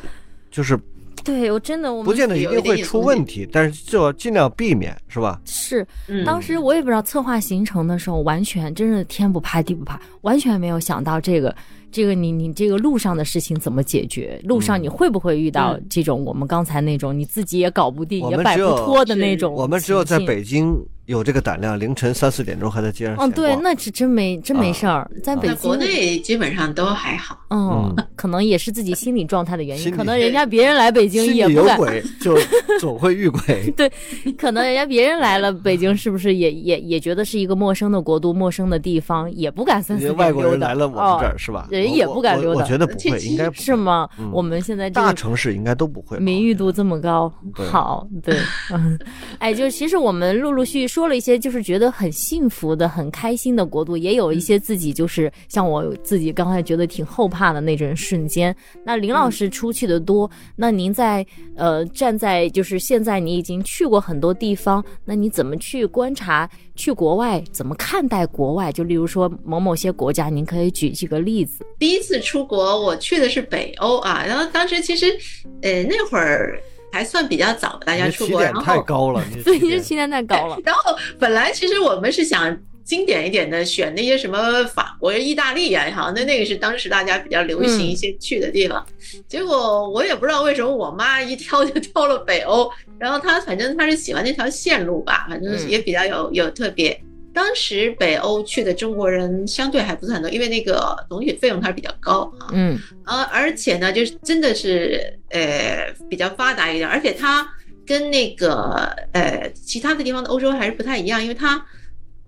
[0.50, 0.78] 就是，
[1.24, 5.40] 对我真的我不见得一定会出问题，但是就要尽量避免，是吧？
[5.44, 5.86] 是，
[6.24, 11.54] 当时我也不知道策划行程的时候，完全真是天不怕地不怕，完全没有想到这个。
[11.90, 14.40] 这个你你这个路上的事情怎么解决？
[14.44, 19.52] 路上你会不会遇到这种我们刚才那种你自己也搞不定也摆不脱的那种？
[19.54, 20.76] 我们只有在北京
[21.06, 23.16] 有这个胆量，凌晨三四点钟还在街上。
[23.18, 25.10] 嗯，对，那是真没真没事儿。
[25.22, 27.38] 在北京国内基本上都还好。
[27.48, 29.90] 嗯，可能也是自己心理状态的原因。
[29.90, 31.78] 可能人家别人来北京也不敢。
[32.20, 32.36] 就
[32.78, 33.72] 总会遇鬼。
[33.74, 33.90] 对，
[34.36, 41.66] 可能人家别人来了北京，是不是也也也觉得是一个陌生的国度、陌生的地方，也不敢三四点外国人来了我们这儿是吧？
[41.78, 44.08] 人也不敢溜达，我觉得不会，应该是吗？
[44.32, 48.36] 我们现在大城市应该都不会，名誉度这么高，好，对，
[48.72, 48.98] 嗯，
[49.38, 58.54] 哎，就其实我们陆陆续续说了一些，就是觉得很幸福的、很开心的国度，也有一些自己就是像我自己刚才觉得挺后怕的那种瞬间。
[58.84, 61.24] 那林老师出去的多，那您在
[61.56, 68.72] 呃站在就是现在你已经去过很多地方，那你怎么去观察去国外怎么看待国外？
[68.72, 71.64] 就例如说某某些国家，您可以举几个例子。
[71.78, 75.16] 第一次出国，我去的是北欧啊，然后当时其实，
[75.62, 76.60] 呃，那会儿
[76.92, 80.58] 还算比较早，大家出国，然后太高了， 对，这起点太高了。
[80.64, 88.84] 然后本来其实我们是想经典一点的，选那些什么法国、意大利呀，好，那那个是当时大家比较流行一些去的地方。
[89.28, 96.98] 结果我也不知道为什么，我妈一挑就挑了北欧，然后她反正她是喜欢那条线路吧，反正也比较有有特别。
[97.38, 102.50] 当时北欧去的中国人相对还不是很多，因为那个总体费用它是比较高啊。
[102.52, 107.48] 嗯，而，而且呢，就是真的是呃比较发达一点，而且它
[107.86, 111.64] 跟那个呃其他的地方的欧洲还是不太一样，因为它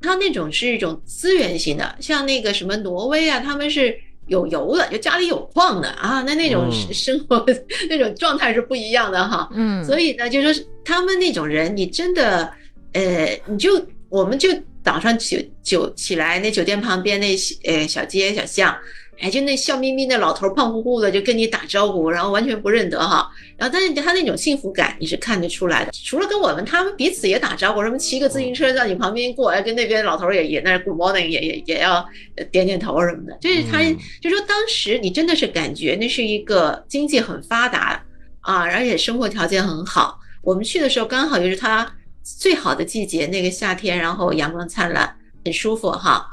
[0.01, 3.99] 它那种是一种资源型的，像那个什么挪威啊，他们是
[4.29, 7.45] 有油的，就家里有矿的啊，那那种生活
[7.89, 9.51] 那种状态是不一样的哈。
[9.55, 12.49] 嗯，所以呢，就说是他们那种人，你真的
[12.93, 14.51] 呃，你就我们就。
[14.83, 18.75] 早上起酒起来，那酒店旁边那呃小街小巷，
[19.21, 23.31] 哎，就那笑眯眯的老头，胖乎乎的，就跟你打招呼，然后完全不认得哈。
[23.59, 25.93] 然后但是他那种幸福感你是看得出来的。
[25.93, 32.03] 除了跟我们，他们彼此也打招呼，什么骑个自行车在你旁边过，哎，跟那边老头也也那 good morning，也也也要
[32.51, 33.37] 点点头什么的。
[33.39, 33.83] 就是他
[34.23, 38.03] 就说当时你真的是感觉那是一个经济很发达
[38.41, 40.19] 啊，而且生活条件很好。
[40.43, 41.95] 我们去的时候刚好就是他。
[42.23, 46.27] 最好的季节，那个夏天，然后阳光灿烂，很舒服哈。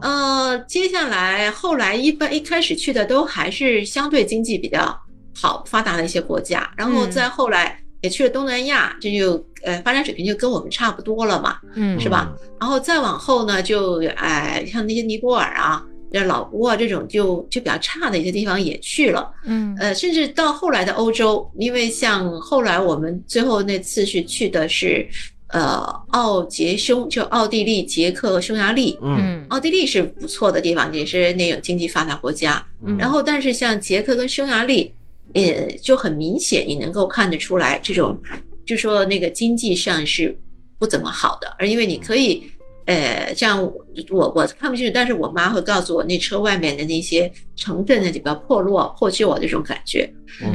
[0.00, 4.98] 呃，接下来后来一般一开始去的都还是相对经济比较
[5.34, 12.32] 好发达的一些国家，然后再后来也去了东南亚，这就呃发展水平就跟我们差不多了嘛，嗯，是吧？
[12.58, 15.84] 然后再往后呢，就哎像那些尼泊尔啊。
[16.12, 25.06] 像老挝啊这种就就比较差的一些地方也去了，嗯，呃，甚至到后来的欧洲，因为像后来我们最后那次是去的是，
[25.48, 25.80] 呃，
[26.12, 32.64] 奥捷匈，就奥地利、捷克和匈牙利，嗯，奥地利是不错的地方，也是那种经济发达国家，
[32.98, 34.92] 然后但是像捷克跟匈牙利，
[35.34, 38.18] 也就很明显，你能够看得出来，这种
[38.64, 40.34] 就说那个经济上是
[40.78, 42.50] 不怎么好的，而因为你可以。
[42.88, 50.10] 呃，像我我看不清楚，但是我妈会告诉我，那车外面的那些城镇呢，就比较破落破旧啊，这种感觉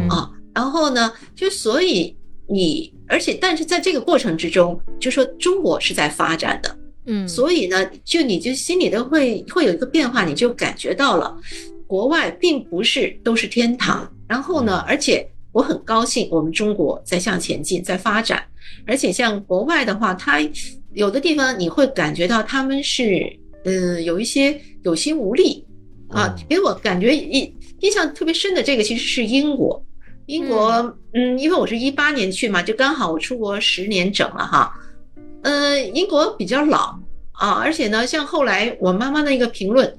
[0.09, 0.31] 啊。
[0.55, 2.17] 然后呢，就所以
[2.47, 6.75] 你，而且但是在这个过程之中，就说中国是在发展的，
[7.05, 11.37] 嗯，所以呢，就你就心里都会会有一个变化，你就感觉到了，
[11.85, 14.11] 国外并不是都是天堂。
[14.27, 18.43] 然后呢，而且我很高兴，我们中国在向前进，在发展。
[18.87, 20.39] 而且像国外的话，它
[20.93, 23.21] 有的地方你会感觉到他们是，
[23.65, 25.65] 嗯，有一些有心无力
[26.09, 26.35] 啊。
[26.49, 29.83] 给我感觉印印象特别深的这个其实是英国。
[30.27, 30.71] 英国，
[31.13, 34.73] 嗯，因为我是一八年去嘛，就刚好我出国十年整了哈。
[35.41, 36.97] 嗯，英国比较老
[37.33, 39.93] 啊，而且呢，像后来我妈妈的一个评论，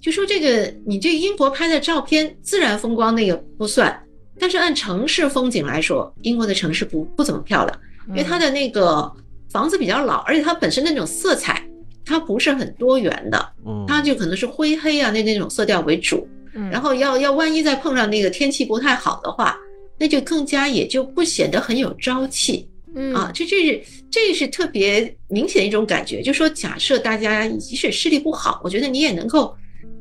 [0.00, 4.02] 就说这个你这英国拍的照片，自然风光那个不算，
[4.38, 9.12] 但是按城市风景来说，英国的城市不不怎么漂亮，因为它的那个
[9.56, 11.66] 房子比较老，而且它本身那种色彩，
[12.04, 13.52] 它不是很多元的，
[13.88, 16.28] 它就可能是灰黑啊那那种色调为主，
[16.70, 19.56] 然后要要万一再碰上那个天气不太好的话，
[19.98, 22.68] 那就更加也就不显得很有朝气。
[22.94, 29.56] 嗯啊，这这是这是特别明显的一种感觉，就说假设大家即使视力不好，我觉得你也能够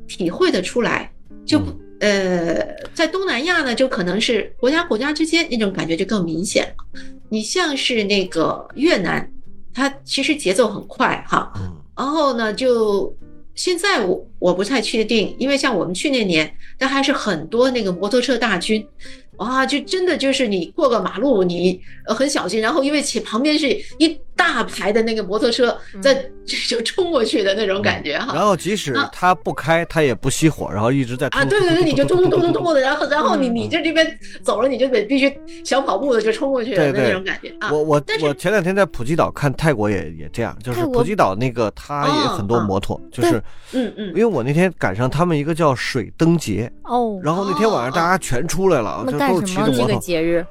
[0.05, 1.09] 体会得出来。
[1.45, 1.61] 就
[2.01, 2.59] 呃，
[2.93, 6.99] 在东南亚呢，就可能是国家国家之间那种感觉就更明显了。
[7.29, 9.31] 你像是那个越南，
[9.75, 11.51] 它其实节奏很快哈，
[11.95, 13.13] 然后呢，就
[13.53, 18.87] 现在我我不太确定，因为像我们去年年，但还是很多那个摩托车大军。
[19.37, 26.13] 哇，就真的就是你过个马路，你呃很小心，然后因为前旁边是一大排的那个摩托车在
[26.69, 28.33] 就冲过去的那种感觉哈。
[28.35, 37.71] 然后即使他不开，他也不熄火，然后一直在啊，对对对，你就咚咚咚咚咚的，然后然后你你就这边走了，你就得必须小跑步的就冲过去的那种感觉啊。
[37.71, 49.39] 我我我前两天在普吉岛看泰国也也这样，就是普吉岛那个他也很多摩托，就是嗯嗯，因为我那天赶上他们一个叫水灯节哦，然后那天晚上大家全出来了，就。
[49.41, 50.45] 干什么这个节日？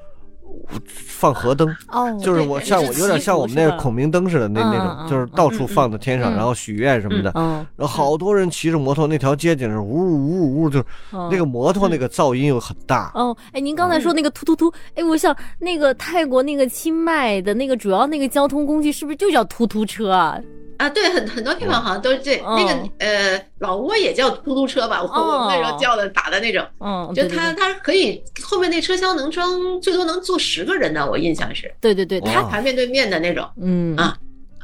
[0.95, 7.33] 放河灯哦，就是我像我有点像我们那个孔明灯似的那那种，就是到处放在天上，然后许愿什么的。
[7.35, 10.85] 嗯，然后好多人骑着摩托，那条街景是呜呜呜，就是
[11.31, 13.11] 那个摩托那个噪音又很大。
[13.15, 20.39] 哦，哎，您刚才说那个突突突，哎，我想那个泰国那个清迈的那个主要那个交通工具是不是就叫突突车啊？
[20.77, 33.97] 啊，对，很很多地方好像都是这那个呃，老挝也叫出租车吧，我我们那时候叫的打的那种，嗯，就它它可以后面那车厢能装最多能坐十个人呢，我印象是，对对对，它排面对面的那种，嗯。
[33.97, 34.17] 啊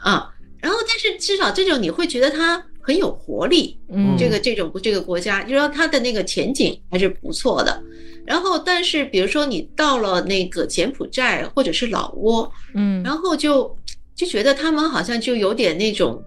[0.03, 0.31] 啊，
[0.61, 7.83] 然后但是至少这种你会觉得它很有活力，嗯，这个这种这个国家，就说它的那个前景还是不错的，
[8.27, 13.77] 然后但是比如说你到了那个柬埔寨或者是老挝，嗯，然后就。
[14.21, 16.23] 就觉得他们好像就有点那种，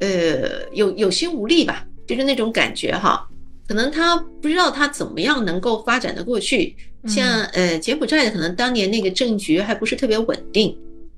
[0.00, 3.28] 呃，有有心无力吧，就是那种感觉哈。
[3.66, 6.74] 可能他不知道他怎么样能够发展的过去。
[7.06, 10.74] 像呃柬埔寨的，可能当年那个政局还不是特别稳定，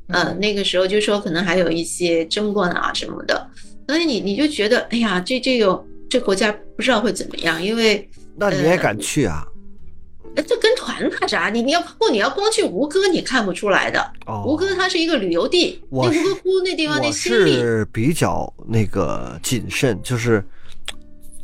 [0.09, 3.49] 呃，那个时候就说可能还有一些争论啊什么的。
[3.87, 9.47] 所以你你就觉得，哎呀，这这个这国家不知道会怎么样，因为那你也敢去啊？
[9.47, 9.51] 哎，
[10.37, 11.51] 这跟团怕啥？
[11.51, 14.13] 你你要不你要光去吴哥，你看不出来的。
[14.47, 20.43] 吴哥它是一个旅游地，那吴哥窟那地方那心力是比较那个谨慎，就是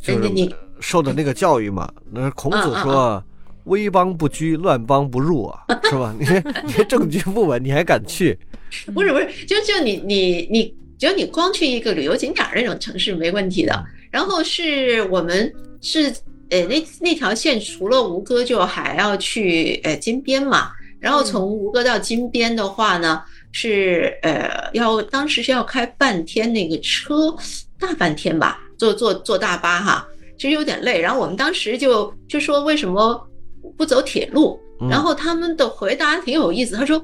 [0.01, 1.91] 就是受的那个教育嘛。
[2.11, 3.23] 那孔子说
[3.65, 6.15] ：“危邦不居，乱邦不入啊， 是吧？
[6.17, 6.25] 你
[6.65, 8.37] 你政局不稳，你还敢去？
[8.93, 13.85] 不是不是，就就你你你，只要你光去一个旅游景点那种城市没问题的。
[14.09, 16.13] 然后是我们是。
[16.49, 20.71] 呃，那那条线除了吴哥，就还要去呃金边嘛。
[20.99, 23.21] 然后从吴哥到金边的话呢，
[23.51, 27.35] 是呃要当时是要开半天那个车，
[27.79, 30.99] 大半天吧，坐坐坐大巴哈，其实有点累。
[30.99, 33.29] 然后我们当时就就说为什么
[33.77, 34.59] 不走铁路？
[34.89, 37.03] 然后他们的回答挺有意思，他说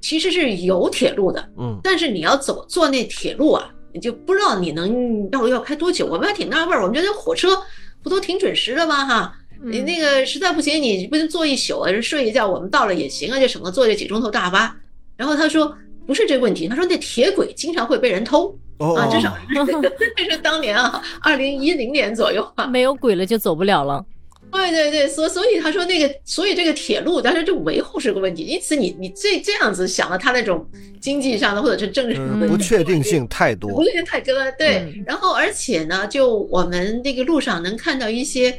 [0.00, 6.06] 其实是有铁路的，嗯，但是你要走坐那铁路啊，你就不知道你能要要开多久。
[6.06, 7.58] 我们还挺纳闷，我们觉得火车。
[8.04, 9.04] 不都挺准时的吗？
[9.04, 9.34] 哈，
[9.64, 14.76] 你那个实在不行，你不能坐一宿啊，睡一觉，我们到了也行啊，就省得坐这几钟头大巴。
[15.16, 15.76] 然后他说
[16.06, 19.34] 不是这个问题，他说那铁轨经常会被人偷啊，至少
[20.16, 24.04] 这是当年啊，二零一零年左右啊，没有轨了就走不了了。
[24.52, 28.44] 对对对，所所以他说那个，所以这个铁路，他说这维护是个问题。
[28.44, 30.66] 因此你你这这样子想了，他那种
[31.00, 34.34] 经济上的或者是政治上的不确定性太多，不确定太多。
[34.58, 38.58] 对，然后而且呢，就我们那个路上能看到一些，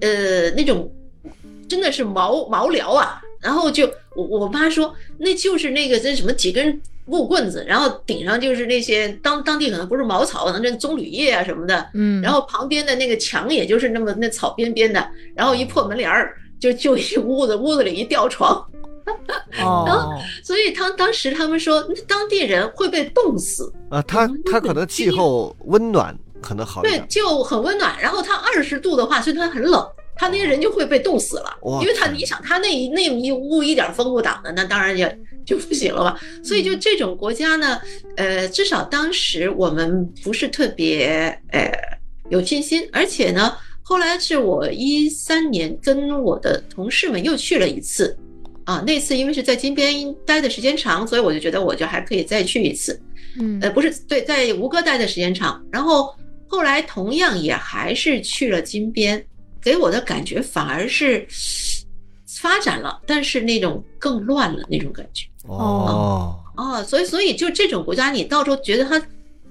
[0.00, 0.92] 呃，那种
[1.68, 3.22] 真的是毛毛聊啊。
[3.40, 6.80] 然后就我我妈说，那就是那个这什么几根。
[7.06, 18.64] 木棍子，然后顶上就是那些当当地可能不是茅草，可能这棕榈叶啊什么的，嗯，然后旁边的那个墙也就是那么那草边边的，然后一破门帘儿，就就一屋子，屋子里一吊床，
[19.60, 24.00] 哦，所以他当时他们说，那当地人会被冻死啊。
[24.02, 27.92] 他他可能气候温暖，可能好对，就很温暖。
[28.00, 29.84] 然后他二十度的话，所以他很冷，
[30.20, 31.56] 他那些人就会被冻死了。
[31.80, 36.20] 因为他你想，他那那一屋一点风不挡的，那当然也就不行了吧。
[36.44, 37.80] 所以就这种国家呢，
[38.16, 41.72] 呃，至少当时我们不是特别呃
[42.28, 43.56] 有信心，而且呢。
[43.82, 48.16] 后来是我一三年跟我的同事们又去了一次，
[48.62, 53.02] 啊，那次因为是在金边待的时间长，所以我就觉得我就还可以再去一次。
[53.40, 56.14] 嗯，呃，不是，对，在吴哥待的时间长，然后
[56.46, 59.20] 后来同样也还是去了金边，
[59.62, 61.26] 给我的感觉反而是
[62.26, 65.26] 发展了，但是那种更乱了那种感觉。
[65.46, 69.02] 哦哦，所以所以就这种国家，你到时候觉得它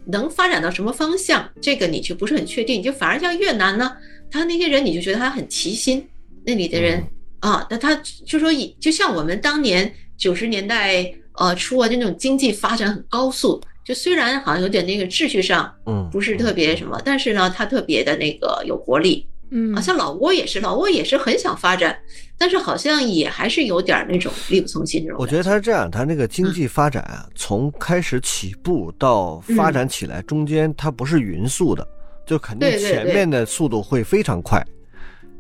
[0.06, 3.96] 能发展到什么方向，这个你就不是很确定，就反而像越南呢。
[4.32, 6.08] 他那些人，你就觉得他很齐心，
[6.46, 7.04] 那里的人
[7.40, 7.96] 啊，那他
[8.26, 21.98] 就说以就像我们当年九十年代呃初啊，就那种经济发展很高速，就虽然好像有点那个秩序上，嗯，不是特别什么，但是呢，他特别的那个有活力，嗯，好，像老挝也是，老挝也是很想发展，
[22.38, 25.18] 但是好像也还是有点那种力不从心这种。
[25.20, 31.88] 我觉得他是这样，他那个经济发展啊，从开始起步到发展起来，中间它不是匀速的。
[32.26, 34.64] 就肯定前面的速度会非常快，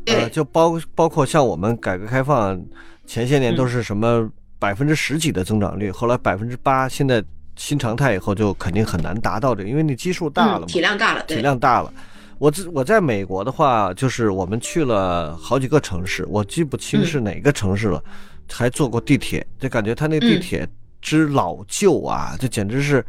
[0.08, 2.60] 呃，就包包括像我们改革开放
[3.06, 7.24] 前些年都是什么百分之十几的增长率，后来百分之八，现在
[7.56, 11.94] 新常态以后就肯定很难达到这个，因为你基数大了嘛，体量大了，体量大了。
[12.40, 18.04] 我这我在美国的话，就是我们去了好几个城市，我记不清是哪个城市了，
[18.52, 20.68] 还坐过地铁，就感觉他那地铁
[21.02, 23.06] 之老旧啊，这简直是。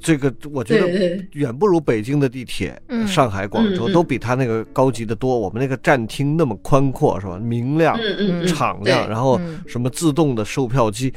[0.00, 5.36] 这个我觉得远不如北京的地铁，上海、广州都比它那个高级的多。
[5.36, 7.36] 我们那个站厅那么宽阔，是吧？
[7.38, 7.98] 明亮、
[8.46, 11.12] 敞亮，然后什么自动的售票机，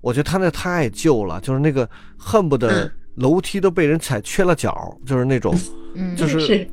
[0.00, 5.54] 我觉得它那太旧了，就是那个恨不得楼梯都被人踩缺了角，就是那种，
[6.16, 6.68] 就是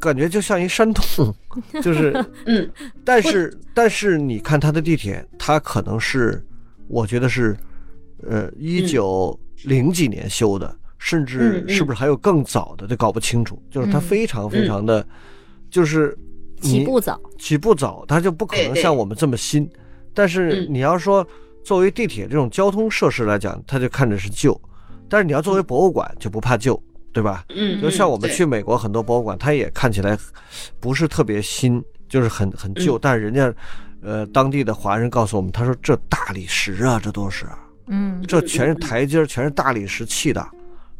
[0.00, 1.34] 感觉就像一山洞，
[1.82, 2.12] 就是
[2.46, 2.70] 嗯。
[3.04, 6.44] 但是但是你看它的地铁，它可能是，
[6.88, 7.56] 我觉得是，
[8.22, 9.38] 呃，一九。
[9.66, 13.58] 零几年修的，甚至是不是还有更早的，都搞不清楚。
[13.70, 15.06] 就是它非常非常的，
[15.70, 16.14] 就是
[16.60, 19.66] 起步早，起步早，它就不可能像我们这么新。
[20.12, 21.26] 但是你要说
[21.64, 24.52] 作为地铁这种交通设施来讲，它就看着是旧；
[25.08, 26.78] 但是你要作为博物馆，就不怕旧，
[27.14, 27.44] 对吧？
[27.54, 30.18] 嗯，就像我们去美国很多博物馆，它也看起来
[30.80, 32.98] 不是特别新，就是很很旧。
[32.98, 33.50] 但是人家
[34.02, 37.46] 呃当地的华人告诉我们，他说这大理石啊，这都是。
[37.86, 40.44] 嗯，这全是台阶全是大理石砌的，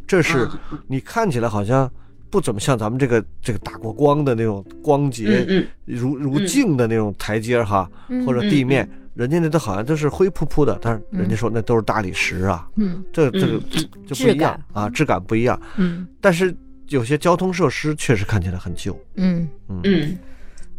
[0.06, 0.48] 这是
[0.86, 1.90] 你看起来好像
[2.30, 7.90] 不怎么像咱们这个这个打过光的那种光洁如如镜的那种台阶哈，
[8.26, 13.60] 或者地面，人家那都好像都是灰扑扑的，但是人家说那都是大理石啊，嗯，这这个
[14.06, 16.54] 就不一样啊，质感不一样，嗯，但是
[16.88, 19.48] 有些交通设施确实看起来很旧，嗯。
[19.68, 19.80] 嗯。
[19.84, 20.18] 嗯，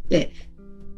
[0.09, 0.31] 对，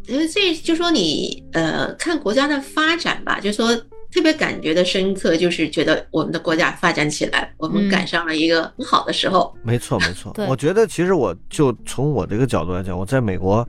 [0.08, 3.76] 因为这就说你呃看国家的发展吧，就说。
[4.10, 9.54] 特别感觉的深刻，就是觉得我们的国家发展起来，我们赶上了一个很好的时候。
[9.64, 10.34] 没错，没错。
[10.48, 13.68] 我觉得其实我就从我这个角度来讲，我在美国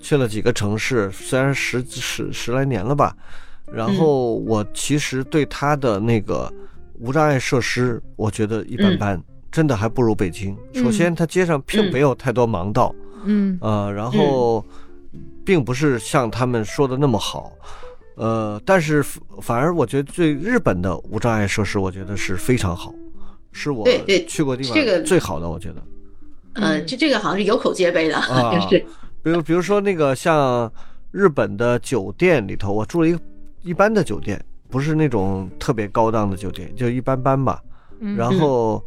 [0.00, 3.14] 去了几个城市，虽然十十十来年了吧，
[3.70, 6.52] 然后我其实对它的那个
[6.98, 9.22] 无障碍设施，我觉得一般般，
[9.52, 10.56] 真的还不如北京。
[10.74, 12.94] 首先，它街上并没有太多盲道，
[13.24, 14.64] 嗯，呃，然后
[15.44, 17.52] 并不是像他们说的那么好。
[18.16, 19.02] 呃，但是
[19.40, 22.92] 反而我觉得对日本的无障碍设施，我觉得是非常好，
[23.52, 23.86] 是我
[24.26, 25.82] 去过地方最好的，我觉得。
[26.54, 28.20] 嗯，这这个好像是有口皆碑的，
[28.52, 28.84] 就是。
[29.22, 30.70] 比如比如说那个像
[31.10, 33.20] 日本的酒店里头，我住了一个
[33.62, 37.62] 一般的酒店，不是那种特别高档的酒店，就一般般吧。
[38.16, 38.82] 然后，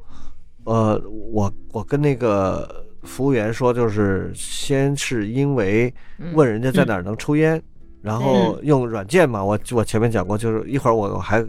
[0.63, 0.99] 呃，
[1.31, 5.93] 我我跟那个服务员说，就是先是因为
[6.33, 7.61] 问人家在哪儿能抽烟。
[8.01, 11.39] 然后用软件嘛，我我前面讲过，就是一会儿我还，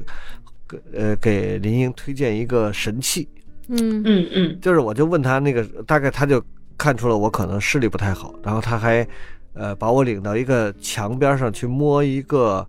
[0.93, 3.29] 呃，给林英推荐一个神器，
[3.67, 4.01] 嗯。
[4.05, 6.41] 嗯嗯，就是我就问他那个，大概他就
[6.77, 9.07] 看出了我可能视力不太好，然后他还，
[9.55, 12.67] 呃，把我领到一个墙边上去摸一个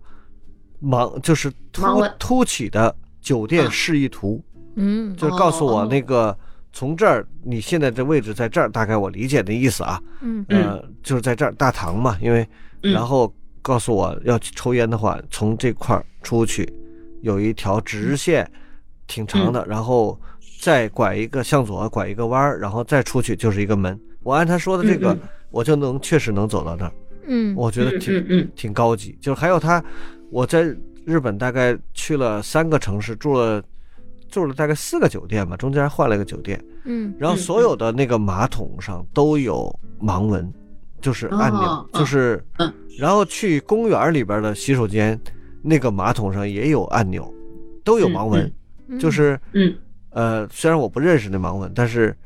[0.82, 1.82] 盲，就是凸
[2.18, 4.42] 凸起的酒店示意图，
[4.76, 6.36] 嗯，就是告诉我那个
[6.72, 10.44] 从这儿你现在这位置在这儿，大概我理解的意思啊，嗯。
[10.48, 12.46] 呃，就是在这儿大堂嘛，因为
[12.80, 13.32] 然后。
[13.62, 16.72] 告诉我要去抽烟的话，从这块儿出去，
[17.22, 18.48] 有一条直线，
[19.08, 20.16] 挺长的，然后
[20.60, 23.98] 再拐一个向左，拐一个弯儿，然后再出去就是一个门。
[24.22, 25.16] 我按他说的这个，
[25.50, 26.92] 我就能确实能走到那儿。
[27.26, 29.16] 嗯，我觉得挺挺高级。
[29.20, 29.82] 就是还有他
[30.30, 30.62] 我在
[31.04, 33.62] 日本大概去了三个城市，住了
[34.28, 36.62] 住了大概四个酒店吧，中间还换了一个酒店。
[36.84, 40.52] 嗯，然后所有的那个马桶上都有盲文，
[41.00, 42.44] 就是按钮，就是，
[42.98, 45.20] 然后去公园里边的洗手间，
[45.62, 47.32] 那个马桶上也有按钮，
[47.84, 48.52] 都有盲文，
[48.98, 49.74] 就是，嗯，
[50.16, 52.16] 呃，虽然我不认识那盲文，但是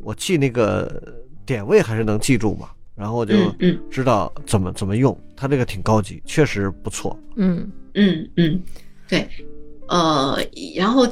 [0.00, 1.00] 我记那个
[1.46, 3.34] 点位还是能记住嘛，然后我就
[3.88, 7.16] 知道怎么怎么用，它这个挺高级，确实不错。
[7.36, 8.60] 嗯嗯嗯，
[9.08, 9.26] 对，
[9.88, 10.38] 呃，
[10.74, 11.08] 然后。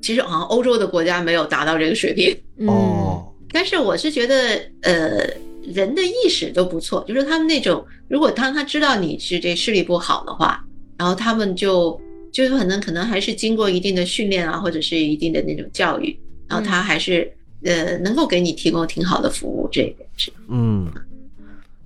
[0.00, 2.32] 其实好像欧洲的国家没有达到这个水平
[2.68, 5.28] 哦， 但是我是觉得，呃，
[5.64, 10.64] 人的意识都不错，就是他们那种，如果当他知道你是这视力不好的话，
[10.96, 12.00] 然后他们就
[12.32, 16.18] 就可能可能还是经过一定的训练啊，或者是一定的那种教育，
[16.48, 17.30] 然后他还是
[17.64, 20.32] 呃能够给你提供挺好的服务，这一点是。
[20.48, 20.90] 嗯，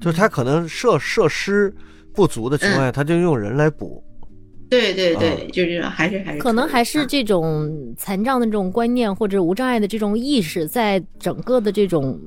[0.00, 1.74] 就是他可能设设施
[2.14, 4.02] 不足的情况下，他就用人来补。
[4.68, 12.18] 对对对，就是还是还是可能还是这种残障的这种观念或者无障碍的这种意识，在整个的这种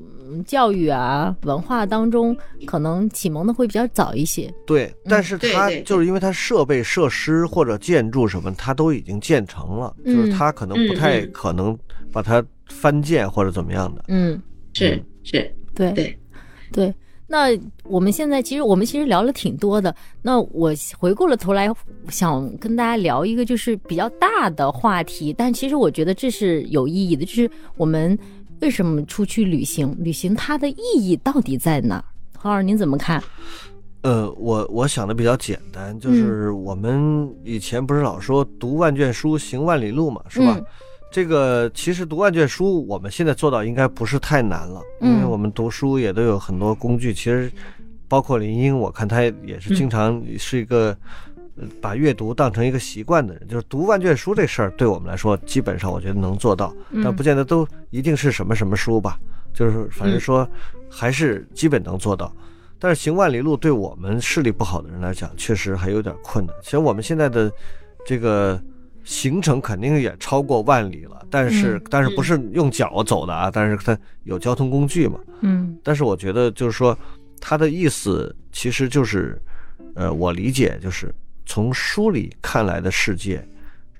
[0.43, 4.53] 教育啊文化当中，可能启蒙的会比较早一些。
[4.65, 11.77] 对，但是它就是因为它设备设施或者建筑什么，它都已经建成了，就是它可能不太可能
[12.11, 14.03] 把它翻建或者怎么样的。
[14.07, 14.41] 嗯，
[14.73, 16.19] 是是，对对
[16.71, 16.93] 对。
[17.27, 17.47] 那
[17.86, 19.93] 我们现在其实我们其实聊了挺多的。
[20.21, 21.67] 那我回过了头来
[22.07, 28.15] 想跟大家聊一个就是比较大的话题，但其实我觉得这是有意义的，就是我们
[28.62, 29.95] 为什么出去旅行？
[29.99, 32.03] 旅行它的意义到底在哪？
[32.38, 33.22] 何老师您怎么看？
[34.01, 40.60] 呃，我我想的比较简单，就是我们以前不是老说读万卷书行万里路嘛，是吧？
[41.12, 47.14] 这个其实读万卷书，我们现在做到应该不是太难了，因为我们读书也都有很多工具。
[47.14, 47.51] 其实，
[48.08, 50.95] 包括林英，我看他也是经常是一个
[51.82, 53.47] 把阅读当成一个习惯的人。
[53.47, 59.20] 就是读万卷书这事儿，对我们来说，基本上我觉得能做到，但不见得都一定是什么什么书吧。
[59.53, 60.47] 就是反正说，
[60.89, 62.34] 还是基本能做到。
[62.78, 66.56] 但是行万里路，对我们视力不好的人来讲，确实还有点困难。
[66.62, 67.51] 其实我们现在的
[68.06, 68.62] 这个。
[69.08, 73.51] 行程肯定也超过万里了，但是但是不是用脚走的啊？
[73.53, 75.20] 但是它有交通工具嘛。
[75.41, 75.78] 嗯。
[75.84, 76.97] 但是我觉得就是说，
[77.39, 79.39] 他的意思其实就是，
[79.93, 81.14] 呃，我理解就是
[81.45, 83.45] 从书里看来的世界，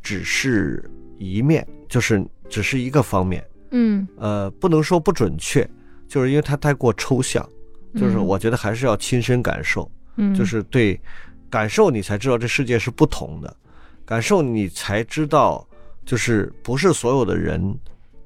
[0.01, 0.83] 只是
[1.17, 3.43] 一面，就是只是一个方面。
[3.71, 4.07] 嗯。
[4.17, 5.67] 呃，不能说不准确，
[6.07, 7.47] 就是因为它太过抽象，
[7.95, 9.89] 就是我觉得还是要亲身感受。
[10.17, 10.33] 嗯。
[10.33, 10.99] 就是对，
[11.49, 13.55] 感受你才知道这世界是不同的。
[14.05, 15.67] 感受你才知道，
[16.05, 17.75] 就是不是所有的人，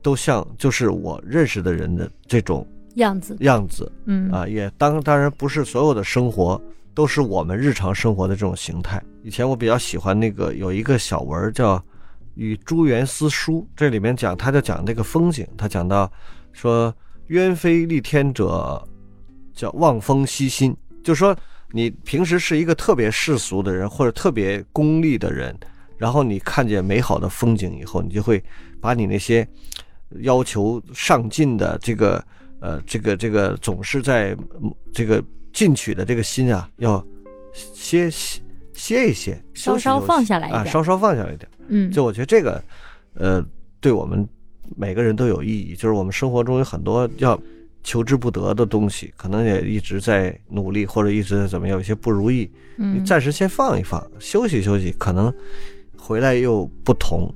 [0.01, 6.61] 都像就是我认识的人的这种样子样子，嗯啊，也当当然不是所有的生活
[6.93, 9.01] 都是我们日常生活的这种形态。
[9.23, 11.77] 以前我比较喜欢那个有一个小文叫
[12.35, 16.11] 《与朱元思书》，这里面讲他就讲那个风景，他讲到
[16.51, 16.93] 说
[17.27, 18.87] 鸢飞戾天者，
[19.53, 21.35] 叫望风息心，就说。
[21.71, 25.55] 你平时是一个特别世俗的人，或者特别功利的人，
[25.99, 28.43] 然后你看见美好的风景以后，你就会
[28.81, 29.47] 把你那些
[30.21, 32.25] 要求上进的这个
[32.59, 34.35] 呃这个这个总是在
[34.91, 35.23] 这个
[35.59, 37.05] 进取的这个心啊，要
[37.53, 38.41] 歇歇
[38.73, 41.45] 歇一歇，稍稍放下来啊，稍稍放下来一点。
[41.67, 42.63] 嗯，就我觉得这个
[43.15, 43.45] 呃，
[43.81, 44.25] 对我们
[44.77, 47.37] 每个人都有意义，就是我们生活中有很多要。
[47.81, 52.51] 求之不得的东西，可能也一直在努力，或者一直在怎么样，有些不如意。
[52.75, 55.33] 你暂时先放一放，休息休息，可能
[55.97, 57.33] 回来又不同。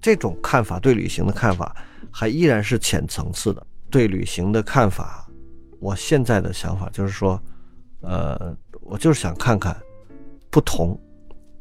[0.00, 1.76] 这种看法对旅行的看法，
[2.10, 3.64] 还依然是浅层次的。
[3.90, 5.28] 对旅行的看法，
[5.78, 7.40] 我现在的想法就是说，
[8.02, 9.76] 呃，我就是想看看
[10.50, 10.98] 不同，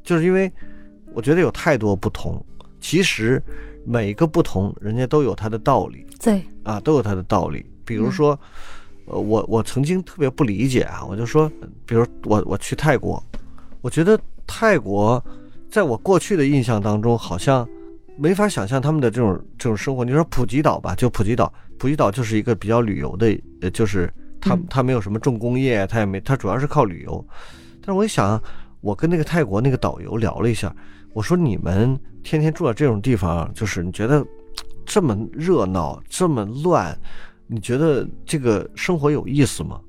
[0.03, 0.51] 就是因为
[1.13, 2.43] 我觉得有太多不同。
[2.79, 3.41] 其实
[3.85, 6.05] 每一个不同，人家都有他的道理。
[6.19, 7.65] 对啊，都有他的道理。
[7.85, 8.39] 比如说，
[9.05, 11.51] 呃，我我曾经特别不理解啊，我就说，
[11.85, 13.23] 比如我我去泰国，
[13.81, 15.23] 我觉得泰国
[15.69, 17.67] 在我过去的印象当中，好像
[18.17, 20.05] 没法想象他们的这种这种生活。
[20.05, 24.11] 你说普吉岛吧，就普吉岛，普吉岛就是一个比较旅游的，呃，就是
[24.41, 27.23] 它它没有什么重工业，它也没，它主要是靠旅游。
[27.79, 28.41] 但是我一想，
[28.81, 30.75] 我跟那个泰国那个导游聊了一下，
[31.13, 34.25] 我说你们天天住在这种地方，就是你觉得
[34.85, 36.97] 这么热闹，这么乱。
[37.47, 39.79] 你觉得这个生活有意思吗？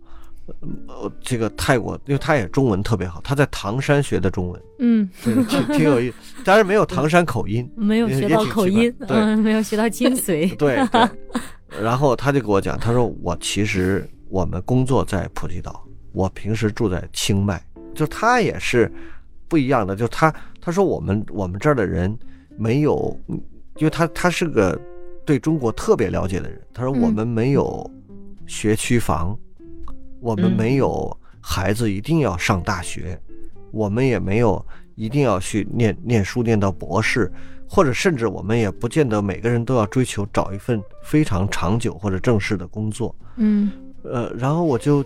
[0.88, 10.84] 呃，这个泰国，因为他也中文特别好，他在唐山学的中文，嗯，挺挺有意思， 当然没有唐山口音，没有学到口音，对，没有学到精髓，对。
[11.80, 17.62] 然后他就给我讲，他说我其实我们工作在普吉岛，我平时住在清迈，
[17.94, 18.90] 就他也是
[19.46, 22.18] 不一样的，就他他说我们我们这儿的人
[22.56, 23.14] 没有，
[23.76, 24.80] 因为他他是个
[25.26, 27.88] 对中国特别了解的人，他说我们没有
[28.46, 29.38] 学区房，
[30.18, 33.20] 我们没有孩子一定要上大学，
[33.70, 34.64] 我们也没有
[34.94, 37.30] 一定要去念念书念到博士。
[37.74, 43.70] 或者甚至我们也不见得每个人都要追求找一份非常长久或者正式的工作，嗯，
[44.04, 45.04] 呃，然后我就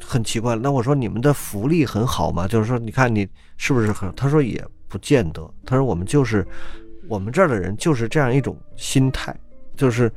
[0.00, 2.46] 很奇怪，那我说你们的福利很好吗？
[2.48, 3.26] 就是说，你看你
[3.56, 4.12] 是不是很？
[4.14, 5.48] 他说也不见得。
[5.64, 6.46] 他说我们就是
[7.08, 9.34] 我们这儿的人就是这样一种心态，
[9.76, 10.10] 就是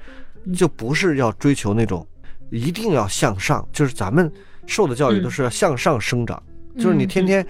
[0.55, 2.05] 就不是要追求那种
[2.49, 4.31] 一定要向上，就是咱们
[4.65, 6.41] 受的教育都是要向上生长，
[6.77, 7.45] 就是你天天。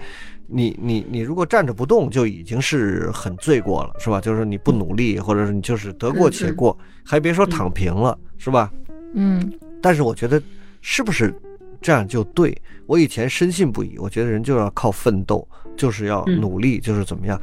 [0.54, 4.20] 你你你如果站着不动就已经是很罪过了，是吧？
[4.20, 8.70] 就是你不努力，或者是你就是得过且过，还别说躺平了，是吧？
[9.14, 9.50] 嗯。
[9.80, 10.42] 但是我觉得
[10.82, 11.34] 是不是
[11.80, 12.54] 这样就对？
[12.86, 17.40] 我以前深信不疑，我觉得人就要靠奋斗，就是要努力，就是怎么样，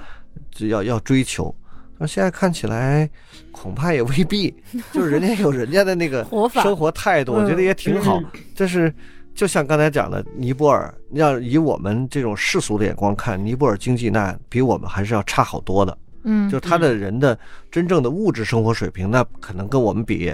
[0.59, 1.53] 要要追求。
[1.97, 3.09] 那现在看起来
[3.51, 4.53] 恐怕也未必，
[4.93, 6.23] 就是人家有人家的那个
[6.61, 8.21] 生活态度，我觉得也挺好。
[8.55, 8.93] 但是。
[9.35, 15.97] 就像刚才讲的，尼泊尔，要以我们这种世俗的眼光看，尼泊尔经济那比我们还是要差好多的。
[16.23, 17.37] 嗯，就他的人的
[17.71, 20.29] 真正的物质生活水平，那可能跟我们比，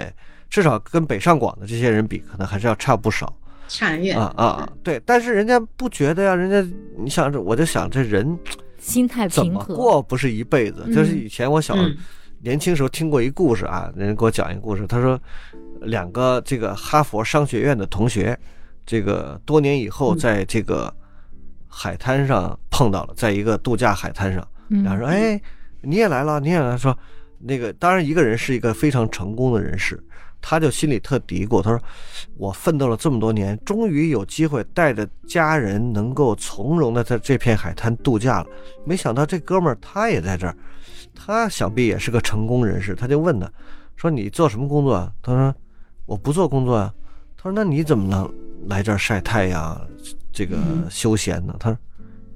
[0.48, 3.32] 至少跟北上广的这些人比，可能还是要差不少。
[3.68, 4.68] 差远啊啊！
[4.82, 8.38] 对，但是人家不觉得呀，人家你想着，我就想这人
[8.78, 10.84] 心态怎么过不是一辈子？
[10.94, 11.74] 就是以前我小
[12.40, 15.20] 年轻时候听过一故事啊，人家给我讲一个故事，他说
[15.80, 18.38] 两个这个哈佛商学院的同学。
[18.88, 20.94] 这个多年以后，在这个
[21.66, 25.42] 海滩上碰到了，在一个度假海滩上，两人说哎，
[25.82, 26.96] 你也来了，你也来说，
[27.40, 30.00] 那个当然一个人是一个非常成功的人士，
[30.48, 31.80] 他就心里特嘀咕，他说
[32.36, 38.46] 我奋斗了这么多年，终于有机会带着家人能够从容的在这片海滩度假了，
[38.84, 40.56] 没想到这哥们儿他也在这儿，
[41.16, 43.50] 他想必也是个成功人士，他就问他，
[43.96, 45.12] 说你做什么工作啊？
[45.20, 45.52] 他说
[46.04, 46.94] 我不做工作啊。
[47.36, 48.32] 他说那你怎么能？
[48.68, 49.80] 来这儿晒太阳，
[50.32, 50.56] 这个
[50.90, 51.54] 休闲呢？
[51.60, 51.78] 他说：“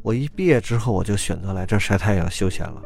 [0.03, 2.83] 我一毕业之后，我就选择来这儿晒太阳休闲了。”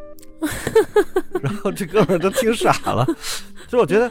[1.42, 3.04] 然后这哥们儿都听傻了。
[3.68, 4.10] 所以我觉得，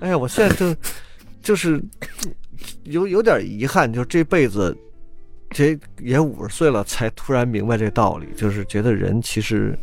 [0.00, 0.74] 哎呀，我现在就
[1.42, 1.82] 就是
[2.84, 4.76] 有有点遗憾，就这辈子
[5.50, 9.78] 这也五十岁了，才突然明白这道理，就是觉得人其实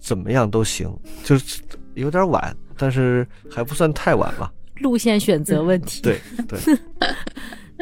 [0.00, 0.94] 怎么样都行，
[1.24, 1.60] 就是
[1.94, 4.52] 有点晚，但是还不算太晚吧。
[4.80, 6.02] 路线选择问题。
[6.02, 6.76] 对 对。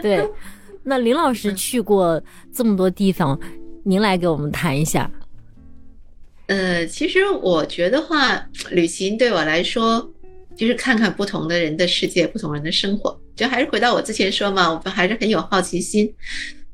[0.02, 0.28] 对，
[0.82, 2.22] 那林老师去过
[2.52, 3.38] 这么多地方，
[3.84, 5.10] 您来给我们谈一下。
[6.46, 10.12] 呃，其实我觉得话，旅行对我来说，
[10.56, 13.18] 就是看看不同的人的世界，不同人的生活。
[13.36, 16.12] 就还是回到我之前说嘛，我们还是很有好奇心。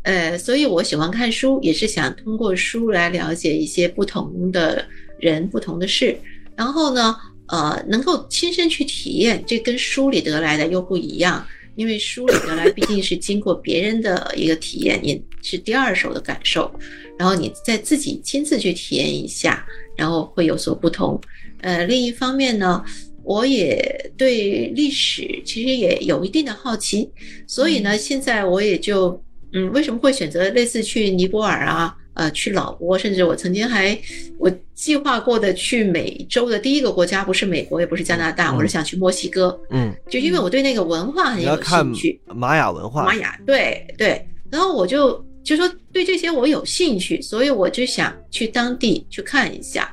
[0.02, 4.84] 呃，所以我喜欢看书，也是想通过书来了解一些不同的
[5.18, 6.18] 人、不同的事。
[6.56, 7.16] 然后呢，
[7.48, 11.46] 呃，能够亲身去体验，这跟书里得来的又不一样。
[11.76, 16.70] 因为书里得来毕竟是经过别人的一个体验，也是第二手的感受，
[17.18, 19.64] 然后你再自己亲自去体验一下，
[19.96, 21.18] 然后会有所不同。
[21.60, 22.84] 呃，另一方面呢，
[23.30, 27.08] 我也对历史其实也有一定的好奇，
[27.46, 29.22] 所以呢，现在我也就
[29.52, 31.94] 嗯，为什么会选择类似去尼泊尔啊？
[32.14, 33.96] 呃，去老挝，甚至我曾经还
[34.36, 39.56] 我计划过的去美洲的第一个国家不是美国，也不是加拿大，我是想去墨西哥。
[39.70, 43.04] 嗯，就因为我对那个文化很有兴趣，玛雅文化。
[43.04, 44.20] 玛雅，对对。
[44.50, 49.88] 然后我就就说对这些我有兴趣，所以我就想去当地去看一下。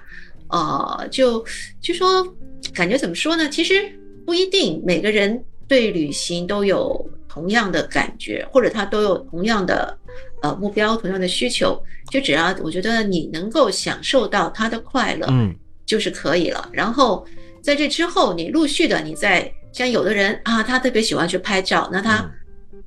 [0.50, 1.46] 呃，就
[1.82, 2.26] 就说
[2.74, 3.50] 感觉怎么说呢？
[3.50, 3.92] 其实
[4.26, 9.98] 不一定每个人对旅行都有同样的感觉，或者他都有同样的。
[10.44, 11.82] 呃，目标同样的需求，
[12.12, 15.52] 就只要我觉得你能够享受到他的快乐，嗯，
[15.84, 16.70] 就是可以了。
[16.72, 17.26] 然后
[17.60, 22.30] 在这之后，你陆续的，你在像有的人啊，他特别喜欢去拍照，那他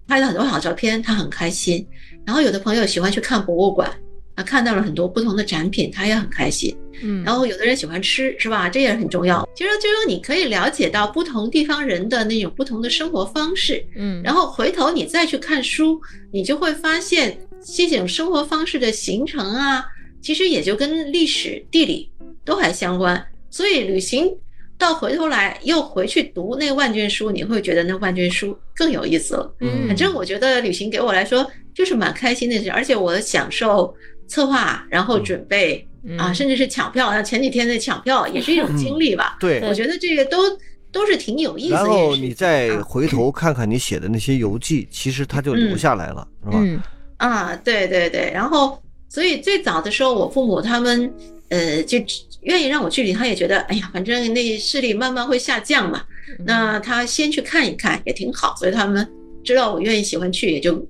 [0.07, 1.85] 拍了很多好照片，他很开心。
[2.25, 3.91] 然后有的朋友喜欢去看博物馆，
[4.35, 6.77] 啊，看到了很多不同的展品，他也很开心。
[7.03, 8.69] 嗯，然后有的人喜欢吃，是吧？
[8.69, 9.49] 这也很重要。
[9.57, 16.01] 其实就是你可以了解到不同地方人的那种不同的生活方式，嗯，然后回头你再去看书，
[16.31, 17.39] 你就会发现
[17.75, 19.85] 这种生活方式的形成啊，
[20.21, 22.11] 其实也就跟历史、地理
[22.45, 23.25] 都还相关。
[23.49, 24.31] 所以旅行
[24.77, 29.55] 到回头来又回去读那万卷书，你会觉得那万卷书更有意思了。
[29.61, 33.95] 嗯，反正我觉得旅行给我来说就是蛮开心的事，而且我享受
[34.31, 35.87] 策划，然后准备。
[36.17, 39.37] 啊，甚至是抢票，那前几天的抢票也是一种经历吧。
[39.39, 40.39] 对，我觉得这个都
[40.91, 41.77] 都是挺有意思的。
[41.77, 46.83] 然后你再回头看看你写的那些游记，其实它就留下来了，是吧？
[47.19, 48.31] 啊，对对对。
[48.33, 51.13] 然后所以最早的时候，我父母他们
[51.51, 51.99] 呃就
[52.41, 56.03] 愿意让我去领，他也觉得哎呀，反正那视力慢慢会下降嘛，
[56.47, 59.07] 那他先去看一看也挺好，所以他们
[59.45, 60.83] 知道我愿意喜欢去，也就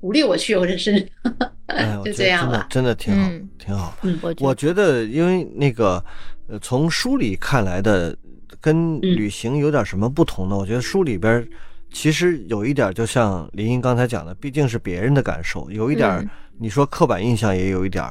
[0.00, 1.00] 鼓励我去，或者是
[2.04, 3.96] 就这样了，真的挺好，挺好。
[4.02, 6.02] 嗯，我觉得因为那个
[6.48, 8.16] 呃，从书里看来的
[8.60, 10.56] 跟旅行有点什么不同呢？
[10.56, 11.46] 我觉得书里边
[11.92, 16.28] 其实有一点，就像林英刚才讲的，毕竟是别人的感受，有一点。
[16.58, 18.02] 你说刻板印象也有一点，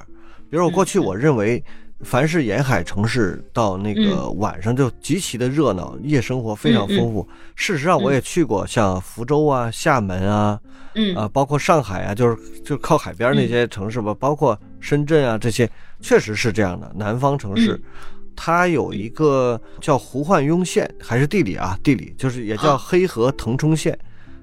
[0.51, 1.63] 比如我过去我认为，
[2.01, 7.27] 凡是沿海城市到那个晚上就极其的热闹，夜生活非常丰富。
[7.55, 10.59] 事实上我也去过，像福州啊、厦门啊，
[11.15, 15.69] 啊，包括上海啊，就是就靠海边那些城市吧，包括深圳啊这些，
[16.01, 16.91] 确实是这样的。
[16.95, 17.81] 南方城市，
[18.35, 21.79] 它有一个叫胡焕庸线，还是地理啊？
[21.81, 23.97] 地理就是也叫黑河腾冲线，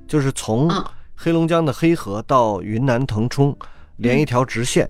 [0.08, 0.70] 就是从
[1.14, 3.56] 黑龙江的黑河到云南腾冲。
[3.98, 4.88] 连一条直线，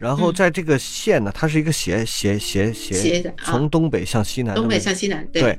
[0.00, 4.54] 然后在这个县呢，它是一个斜斜斜斜，从东北向西南。
[4.54, 5.58] 东北向西南，对。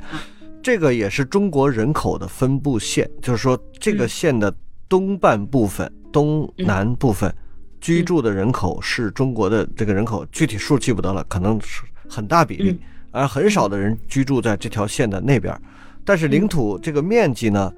[0.64, 4.52] 这个也是中国人口的分布线，就是说这个县的
[4.90, 7.34] 东半部分、东南部分
[7.80, 12.80] 居住的人口是中国的这个人口，具体数记不得了，可能是很大比例，
[13.12, 15.56] 而很少的人居住在这条线的那边。
[16.04, 17.72] 但是领土这个面积呢？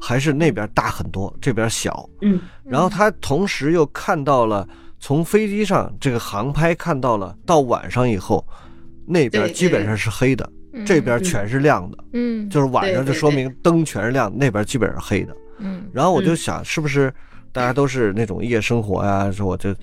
[0.00, 2.08] 还是那边大很多，这边小。
[2.22, 4.64] 嗯，然后他同时又看到了
[5.00, 8.46] 从飞机上这个航拍看到了，到晚上以后，
[9.06, 10.50] 那边基本上是黑的，
[10.86, 11.98] 这边全是亮的。
[12.12, 15.36] 嗯，就是晚上就说明灯全是亮，那边基本上黑的。
[15.58, 17.12] 嗯，然后我就想，是不是
[17.52, 19.30] 大家都是那种夜生活呀？
[19.30, 19.74] 说我就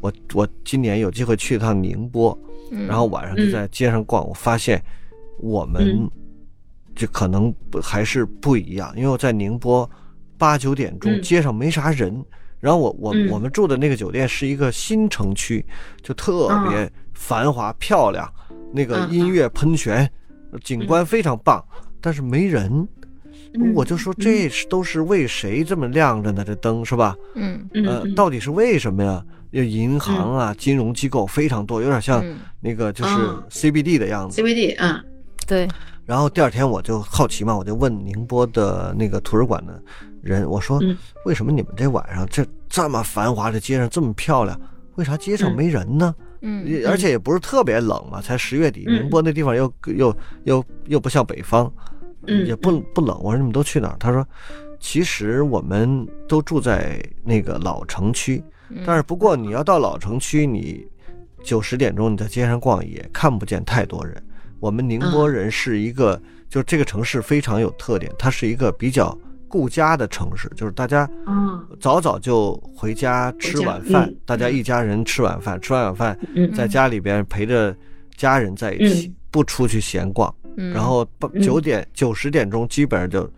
[0.00, 2.38] 我我今年有机会去一趟宁波，
[2.88, 4.82] 然后晚上就在街上逛，我发现
[5.38, 6.10] 我们。
[6.94, 7.50] 就可能
[7.82, 9.90] 还是不一样，因为我在宁波，
[10.36, 12.22] 八九点钟街上没啥人，
[12.62, 15.66] 然后我我我们住的那个酒店是一个新城区，
[16.00, 18.32] 就特别繁华漂亮，
[18.72, 20.08] 那个音乐喷泉，
[20.62, 21.60] 景观非常棒，
[22.00, 22.86] 但是没人，
[23.74, 26.44] 我就说这是都是为谁这么亮着呢？
[26.46, 27.16] 这灯是吧？
[27.34, 27.68] 嗯。
[27.84, 29.24] 呃，到底是为什么呀？
[29.50, 32.24] 有银行啊，金融机构非常多，有点像
[32.60, 33.14] 那个就是
[33.50, 34.40] CBD 的样子。
[34.40, 35.02] CBD 啊，
[35.48, 35.66] 对。
[36.04, 39.80] 然后第二天我就好奇嘛，我就问宁波的那个图书馆的
[40.20, 40.80] 人，我说
[41.24, 44.60] ：“为什么你们这晚上这这么繁华的街上这么漂亮，
[44.96, 46.14] 为啥街上没人呢？
[46.40, 51.72] 嗯，而且也不是特别冷嘛，才十月底，宁波那地方又又又又不像北方，
[52.26, 53.16] 也不不冷。
[53.22, 53.96] 我说你们都去哪儿？
[54.00, 54.26] 他说，
[54.80, 58.42] 其实我们都住在那个老城区，
[58.84, 60.84] 但是不过你要到老城区，你
[61.44, 64.20] 九十点钟你在街上逛也看不见太多人。”
[64.62, 71.06] 我们宁波人是一个，就这个城市非常有特点，它是一个比较顾家的城市，就是大家
[71.80, 76.16] 早早就回家吃晚饭，大家一家人吃晚饭，吃完晚饭
[76.54, 77.76] 在家里边陪着
[78.16, 81.04] 家人在一起，不出去闲逛，然后
[81.42, 83.28] 九点九十点钟基本上就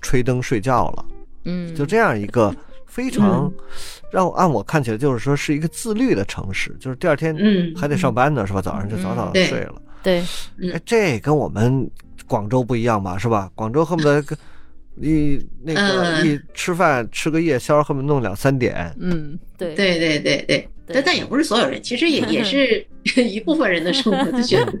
[0.00, 1.06] 吹灯睡觉了，
[1.44, 2.52] 嗯，就这样一个
[2.84, 3.48] 非常
[4.10, 7.32] 让按我看起来就是说是一个自律的城市，就是第二天
[7.76, 8.60] 还得上班呢，是吧？
[8.60, 9.80] 早上就早早的睡了。
[10.04, 10.20] 对，
[10.72, 11.90] 哎，这跟我们
[12.28, 13.18] 广州不一样吧？
[13.18, 13.50] 是吧？
[13.54, 14.22] 广州恨不得
[15.00, 18.94] 一那个一吃饭吃个夜宵，恨不得弄两三点。
[19.00, 20.68] 嗯，对，对，对，对，对。
[20.86, 22.86] 但但也不是所有人，其实也也是
[23.24, 24.72] 一部分人的生活的选择。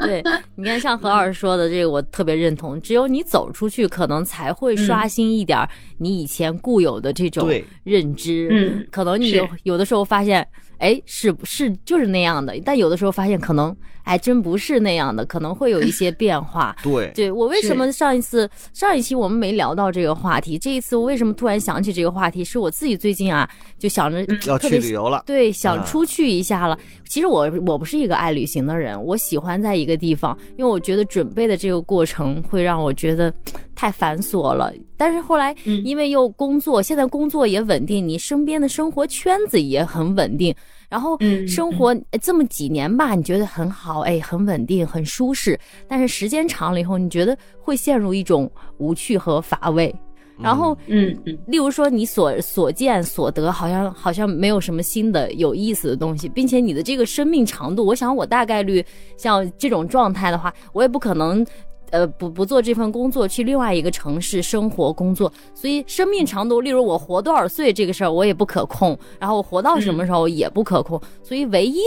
[0.00, 0.22] 对，
[0.54, 2.80] 你看像何老师说的这个，我特别认同。
[2.80, 7.52] 只有你走出去，可能才会刷新一点你以前固有的这种
[7.84, 8.48] 认知。
[8.50, 10.46] 嗯，可能你有有的时候发现。
[10.78, 13.74] 哎，是是就是那样的，但有的时候发现可能
[14.06, 16.74] 还真不是那样的，可能会有一些变化。
[16.80, 22.44] 对，对我为什么上一次上一期我们没聊到这个话题，这一次我为什么突然想起这个话题？
[22.44, 23.48] 是我自己最近啊
[23.80, 26.78] 就想着要去旅游了，对，想出去一下了。
[27.08, 33.32] 其实我我不是一个爱旅行的人，我喜欢在一个地方，因为我觉得准备的这个过程会让我觉得
[33.74, 34.72] 太繁琐了。
[34.96, 35.54] 但是后来
[35.84, 40.54] 因为又工作，现在工作也稳定，你身边的生活圈子也很稳定，
[40.88, 45.58] 然后生活这么几年吧，你觉得很好，哎，很稳定，很舒适。
[45.88, 49.94] 但是时间长了以后，你觉得会陷入一种无趣和乏味。
[50.38, 58.84] 然后，嗯嗯，例如说你所所见所得，好像好像没有什么新的有意思的东西，并且你的这个生命长度，我想我大概率
[59.16, 61.44] 像这种状态的话，我也不可能。
[61.90, 71.78] 呃，不不做这份工作，去另外一个城市生活工作，所以生命长度，例如我活多少岁这个事儿，我也不可控，然后我活到什么时候也不可控，所以唯一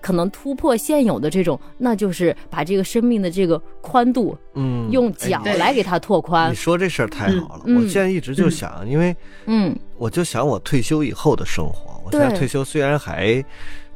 [0.00, 6.50] 可能突破现有的这种，那就是把这个生命的这个宽度，嗯，用脚来给它拓宽。
[6.50, 9.16] 你说这事儿太好了，我现在一直就想，因为，
[9.46, 13.44] 嗯，我就想我退休以后的生活，我现在退休虽然还。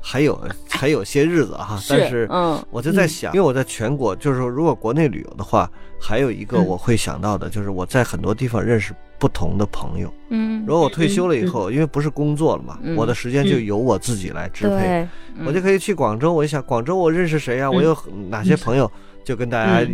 [0.04, 0.38] 还有
[0.68, 5.70] 还有些日子哈，但是嗯，我就在想，因为我在全国，就是说如果国内旅游的话，
[6.00, 10.12] 还有一个我会想到的，就是我在很多地方认识不同的朋友。
[10.30, 15.06] 嗯，如果我退休了以后，因为不是工作了嘛，我的时间就由我自己来支配，
[15.46, 16.32] 我就可以去广州。
[16.32, 17.70] 我一想，广州我认识谁呀？
[17.70, 17.96] 我有
[18.28, 18.90] 哪些朋友？
[19.24, 19.88] 就跟大家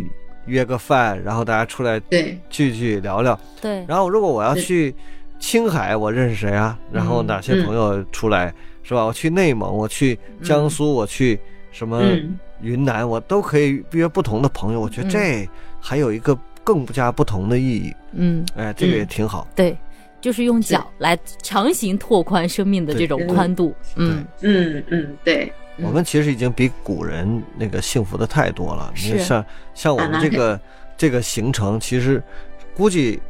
[0.47, 2.01] 约个饭，然后大家出来
[2.49, 3.39] 聚聚聊聊。
[3.61, 3.85] 对。
[3.87, 4.95] 然后如果我要去
[5.39, 6.75] 青海，我认识谁啊？
[6.91, 8.51] 然后哪些朋友出来
[8.89, 9.05] 是吧？
[9.05, 11.39] 我去内蒙，我去江苏，我去
[11.71, 12.01] 什么
[12.59, 14.81] 云南，我都可以约不同的朋友。
[14.81, 15.47] 我觉得这
[15.79, 17.95] 还有一个更加不同的意义。
[18.13, 19.47] 嗯，哎，这个也挺好。
[19.55, 19.77] 对，
[20.19, 23.75] 就是用脚来强行拓宽生命的这种宽度。
[23.95, 25.53] 嗯嗯嗯，对。
[25.83, 28.91] 我们其实已经比古人那个幸福的太多了。
[28.95, 29.45] 你像
[29.75, 30.59] 像我们这个
[30.97, 32.21] 这个行程，其实
[32.75, 33.21] 估计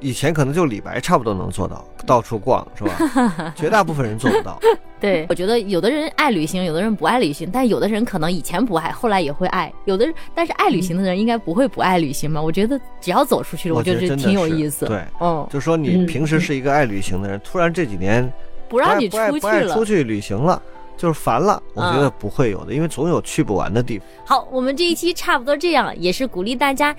[0.00, 3.52] 以前可能就李白差不多能做到，到处逛是吧？
[3.56, 4.58] 绝大部分人做不到。
[5.00, 9.72] 对，我觉得有的人爱旅行，有的人不爱旅行，但有的人可能以前不爱，后来也会爱。
[9.84, 12.40] 有的人，但是爱旅行的人应该不会不爱旅行吧？
[12.40, 14.86] 我觉得只要走出去了，我觉得挺有意思。
[14.86, 18.30] 对，嗯，就说你平时是一个爱旅行的人，突然这几年
[18.68, 20.60] 不让你出去了，不爱出去旅行了。
[20.96, 24.06] 就是烦了，我觉得不会有的，因为总有去不完的地方。
[24.24, 26.94] 好，我们这一期差不多这样，也是鼓励大家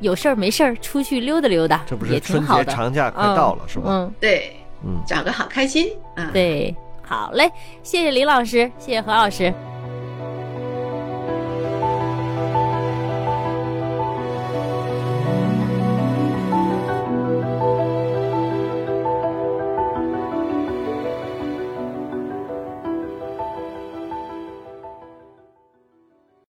[0.00, 3.84] 有事儿没事儿出去溜达溜达，这不是春节长假快到了是吧？
[3.88, 5.88] 嗯，对，嗯，找个好开心，
[6.32, 7.50] 对，好嘞，
[7.82, 9.52] 谢谢林老师，谢谢何老师。